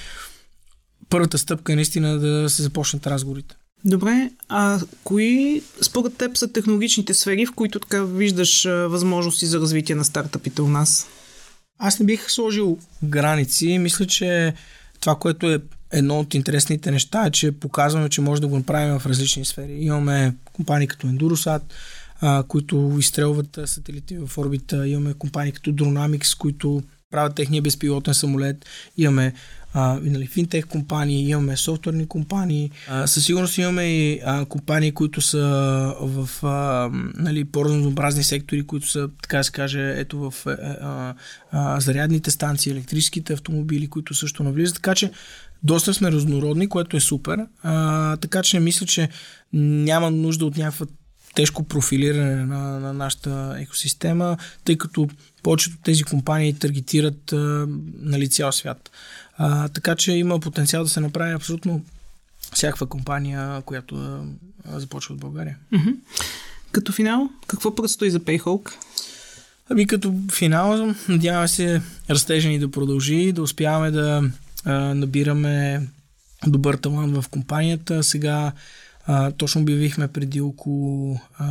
първата 1.10 1.38
стъпка 1.38 1.74
е 1.74 1.76
наистина 1.76 2.20
да 2.20 2.50
се 2.50 2.62
започнат 2.64 3.08
разговорите. 3.08 3.56
Добре, 3.86 4.32
а 4.50 4.80
кои 5.04 5.62
според 5.82 6.18
теб 6.18 6.38
са 6.38 6.54
технологичните 6.54 7.14
сфери, 7.14 7.46
в 7.46 7.54
които 7.54 7.80
така 7.80 8.04
виждаш 8.04 8.64
възможности 8.66 9.46
за 9.46 9.60
развитие 9.60 9.96
на 9.96 10.06
стартъпите 10.06 10.62
у 10.62 10.68
нас? 10.68 11.08
Аз 11.80 12.00
не 12.00 12.06
бих 12.06 12.32
сложил 12.32 12.78
граници. 13.04 13.78
Мисля, 13.78 14.08
че 14.08 14.54
това, 15.00 15.16
което 15.16 15.52
е 15.52 15.60
едно 15.92 16.20
от 16.20 16.34
интересните 16.34 16.92
неща 16.92 17.26
е, 17.26 17.32
че 17.32 17.52
показваме, 17.52 18.10
че 18.10 18.22
може 18.22 18.42
да 18.42 18.48
го 18.48 18.58
направим 18.58 19.00
в 19.00 19.06
различни 19.06 19.46
сфери. 19.46 19.78
Имаме 19.80 20.36
компании 20.54 20.88
като 20.88 21.08
Endurosat, 21.08 21.62
а, 22.22 22.44
които 22.48 22.96
изстрелват 23.00 23.60
сателити 23.66 24.18
в 24.18 24.38
орбита. 24.38 24.88
Имаме 24.88 25.14
компании 25.14 25.52
като 25.52 25.72
Dronamics, 25.72 26.38
които 26.38 26.84
правят 27.12 27.36
техния 27.36 27.62
безпилотен 27.62 28.14
самолет. 28.14 28.66
Имаме 28.98 29.34
нали, 29.76 30.28
финтех 30.28 30.68
компании, 30.68 31.30
имаме 31.30 31.58
софтуерни 31.58 32.08
компании. 32.08 32.72
А, 32.90 33.08
със 33.08 33.26
сигурност 33.26 33.58
имаме 33.58 33.84
и 33.84 34.22
а, 34.26 34.46
компании, 34.46 34.92
които 34.92 35.22
са 35.22 35.40
в 36.02 36.30
а, 36.44 36.90
нали, 37.16 37.46
по-разнообразни 37.46 38.24
сектори, 38.24 38.68
които 38.68 38.88
са, 38.88 39.10
така 39.22 39.38
да 39.38 39.44
се 39.44 39.52
каже, 39.52 39.94
ето 39.98 40.20
в 40.20 40.34
а, 40.46 40.52
а, 40.52 41.16
а, 41.52 41.80
зарядните 41.80 42.32
станции, 42.32 42.72
електрическите 42.72 43.34
автомобили, 43.34 43.88
които 43.88 44.14
също 44.14 44.44
навлизат. 44.44 44.76
Така 44.76 44.96
че 44.96 45.12
доста 45.64 45.94
сме 45.94 46.12
разнородни, 46.12 46.70
което 46.70 46.98
е 46.98 47.00
супер. 47.00 47.40
А, 47.64 48.18
така 48.18 48.42
че 48.44 48.60
мисля, 48.60 48.86
че 48.86 49.10
няма 49.54 50.12
нужда 50.12 50.46
от 50.46 50.58
някаква 50.58 50.86
тежко 51.38 51.64
профилиране 51.64 52.36
на, 52.36 52.80
на 52.80 52.94
нашата 52.94 53.56
екосистема, 53.60 54.38
тъй 54.64 54.78
като 54.78 55.10
повечето 55.44 55.78
тези 55.84 56.04
компании 56.04 56.54
таргетират 56.54 57.34
а, 57.34 57.68
нали, 58.00 58.30
цял 58.30 58.52
свят. 58.52 58.92
А, 59.38 59.68
така 59.68 59.96
че 59.96 60.12
има 60.12 60.40
потенциал 60.40 60.84
да 60.84 60.90
се 60.90 61.00
направи 61.00 61.34
абсолютно 61.34 61.86
всякаква 62.54 62.86
компания, 62.86 63.62
която 63.62 63.96
а, 64.66 64.80
започва 64.80 65.14
от 65.14 65.20
България. 65.20 65.58
Mm-hmm. 65.74 65.96
Като 66.72 66.92
финал, 66.92 67.30
какво 67.48 67.76
предстои 67.76 68.12
за 68.12 68.20
Payhawk? 68.20 68.72
Ами 69.70 69.88
като 69.88 70.14
финал, 70.32 70.96
надяваме 71.10 71.48
се 71.48 71.82
растежа 72.10 72.50
ни 72.50 72.60
да 72.60 72.72
продължи, 72.72 73.32
да 73.32 73.42
успяваме 73.42 73.92
да 73.92 74.24
а, 74.66 74.74
набираме 74.74 75.88
добър 76.48 76.76
талант 76.76 77.18
в 77.18 77.30
компанията. 77.30 78.04
Сега 78.04 78.52
а, 79.10 79.32
точно 79.32 79.62
обявихме 79.62 80.08
преди 80.08 80.42
около 80.42 81.20
а, 81.38 81.48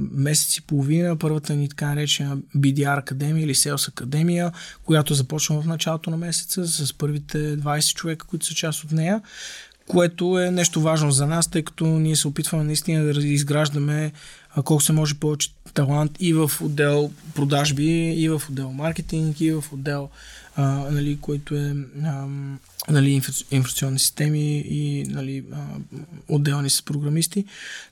месец 0.00 0.56
и 0.56 0.62
половина 0.62 1.16
първата 1.16 1.54
ни 1.54 1.68
така 1.68 1.86
наречена 1.86 2.36
BDR 2.56 2.98
Академия 2.98 3.44
или 3.44 3.54
Sales 3.54 3.88
Академия, 3.88 4.52
която 4.84 5.14
започва 5.14 5.62
в 5.62 5.66
началото 5.66 6.10
на 6.10 6.16
месеца 6.16 6.66
с 6.66 6.92
първите 6.92 7.58
20 7.58 7.94
човека, 7.94 8.26
които 8.26 8.46
са 8.46 8.54
част 8.54 8.84
от 8.84 8.92
нея 8.92 9.22
което 9.88 10.38
е 10.38 10.50
нещо 10.50 10.80
важно 10.80 11.10
за 11.10 11.26
нас, 11.26 11.48
тъй 11.48 11.62
като 11.62 11.86
ние 11.86 12.16
се 12.16 12.28
опитваме 12.28 12.64
наистина 12.64 13.12
да 13.12 13.26
изграждаме 13.26 14.12
колко 14.64 14.82
се 14.82 14.92
може 14.92 15.14
повече 15.14 15.50
талант 15.78 16.16
и 16.20 16.32
в 16.32 16.50
отдел 16.60 17.10
продажби, 17.34 18.12
и 18.12 18.28
в 18.28 18.42
отдел 18.48 18.72
маркетинг, 18.72 19.40
и 19.40 19.52
в 19.52 19.64
отдел, 19.72 20.08
а, 20.56 20.64
нали, 20.90 21.18
който 21.20 21.54
е 21.54 21.74
а, 22.04 22.26
нали, 22.88 23.22
информационни 23.50 23.98
системи 23.98 24.58
и 24.58 25.04
нали, 25.08 25.44
а, 25.52 25.64
отделни 26.28 26.70
с 26.70 26.82
програмисти. 26.82 27.44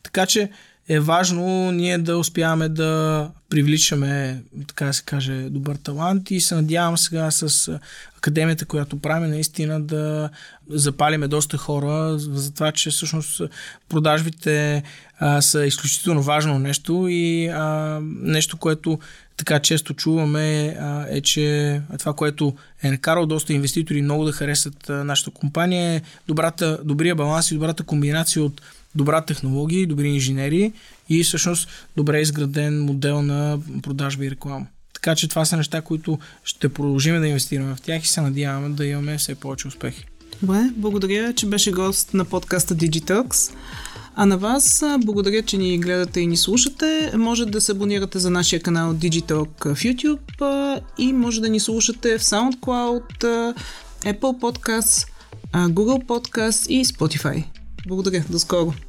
Така 0.03 0.27
че 0.27 0.51
е 0.89 1.01
важно 1.01 1.73
ние 1.73 1.99
да 1.99 2.19
успяваме 2.19 2.69
да 2.69 3.31
привличаме, 3.51 4.43
така 4.67 4.85
да 4.85 4.93
се 4.93 5.03
каже, 5.03 5.33
добър 5.33 5.77
талант 5.77 6.31
и 6.31 6.41
се 6.41 6.55
надявам 6.55 6.99
сега 6.99 7.31
с 7.31 7.79
академията, 8.19 8.65
която 8.65 8.99
правим, 8.99 9.31
наистина 9.31 9.81
да 9.81 10.31
запалиме 10.71 11.29
доста 11.29 11.57
хора 11.57 12.19
за 12.19 12.55
това, 12.55 12.73
че 12.73 12.91
всъщност 12.91 13.43
продажбите 13.89 14.83
а, 15.19 15.43
са 15.43 15.67
изключително 15.67 16.23
важно 16.23 16.59
нещо 16.59 17.07
и 17.09 17.47
а, 17.47 18.01
нещо, 18.21 18.57
което 18.57 18.99
така 19.37 19.59
често 19.59 19.95
чуваме 19.95 20.77
а, 20.81 21.07
е, 21.11 21.21
че 21.21 21.81
това, 21.99 22.13
което 22.13 22.55
е 22.83 22.91
накарало 22.91 23.27
доста 23.27 23.53
инвеститори 23.53 24.03
много 24.03 24.25
да 24.25 24.33
харесат 24.33 24.91
а, 24.91 25.05
нашата 25.05 25.31
компания 25.31 25.95
е 25.95 26.03
добрата, 26.29 26.79
добрия 26.85 27.15
баланс 27.15 27.51
и 27.51 27.55
добрата 27.55 27.83
комбинация 27.83 28.43
от 28.43 28.63
добра 28.97 29.21
технология, 29.21 29.87
добри 29.87 30.09
инженери 30.09 30.73
и 31.09 31.25
всъщност 31.25 31.69
добре 31.97 32.21
изграден 32.21 32.85
модел 32.85 33.23
на 33.23 33.59
продажба 33.83 34.25
и 34.25 34.31
реклама. 34.31 34.67
Така 34.95 35.15
че 35.15 35.29
това 35.29 35.45
са 35.45 35.57
неща, 35.57 35.81
които 35.81 36.19
ще 36.45 36.69
продължим 36.69 37.21
да 37.21 37.29
инвестираме 37.29 37.75
в 37.75 37.81
тях 37.81 38.05
и 38.05 38.09
се 38.09 38.21
надяваме 38.21 38.69
да 38.69 38.87
имаме 38.87 39.19
все 39.19 39.35
повече 39.35 39.69
успехи. 39.69 40.05
Добре, 40.43 40.71
благодаря, 40.77 41.33
че 41.33 41.47
беше 41.47 41.73
гост 41.73 42.15
на 42.15 42.25
подкаста 42.25 42.77
Digitalks. 42.77 43.55
А 44.15 44.27
на 44.27 44.39
вас 44.39 44.85
благодаря, 44.99 45.43
че 45.43 45.57
ни 45.57 45.79
гледате 45.79 46.21
и 46.21 46.27
ни 46.27 46.37
слушате. 46.37 47.13
Може 47.17 47.47
да 47.47 47.61
се 47.61 47.73
абонирате 47.73 48.19
за 48.19 48.31
нашия 48.31 48.61
канал 48.61 48.95
Digitalk 48.95 49.75
в 49.75 49.83
YouTube 49.83 50.81
и 50.99 51.13
може 51.13 51.41
да 51.41 51.49
ни 51.49 51.61
слушате 51.61 52.19
в 52.19 52.23
SoundCloud, 52.23 53.55
Apple 54.03 54.41
Podcasts, 54.41 55.09
Google 55.55 56.05
Podcasts 56.07 56.69
и 56.69 56.85
Spotify. 56.85 57.45
Благодаря, 57.87 58.25
до 58.31 58.39
скоро! 58.39 58.86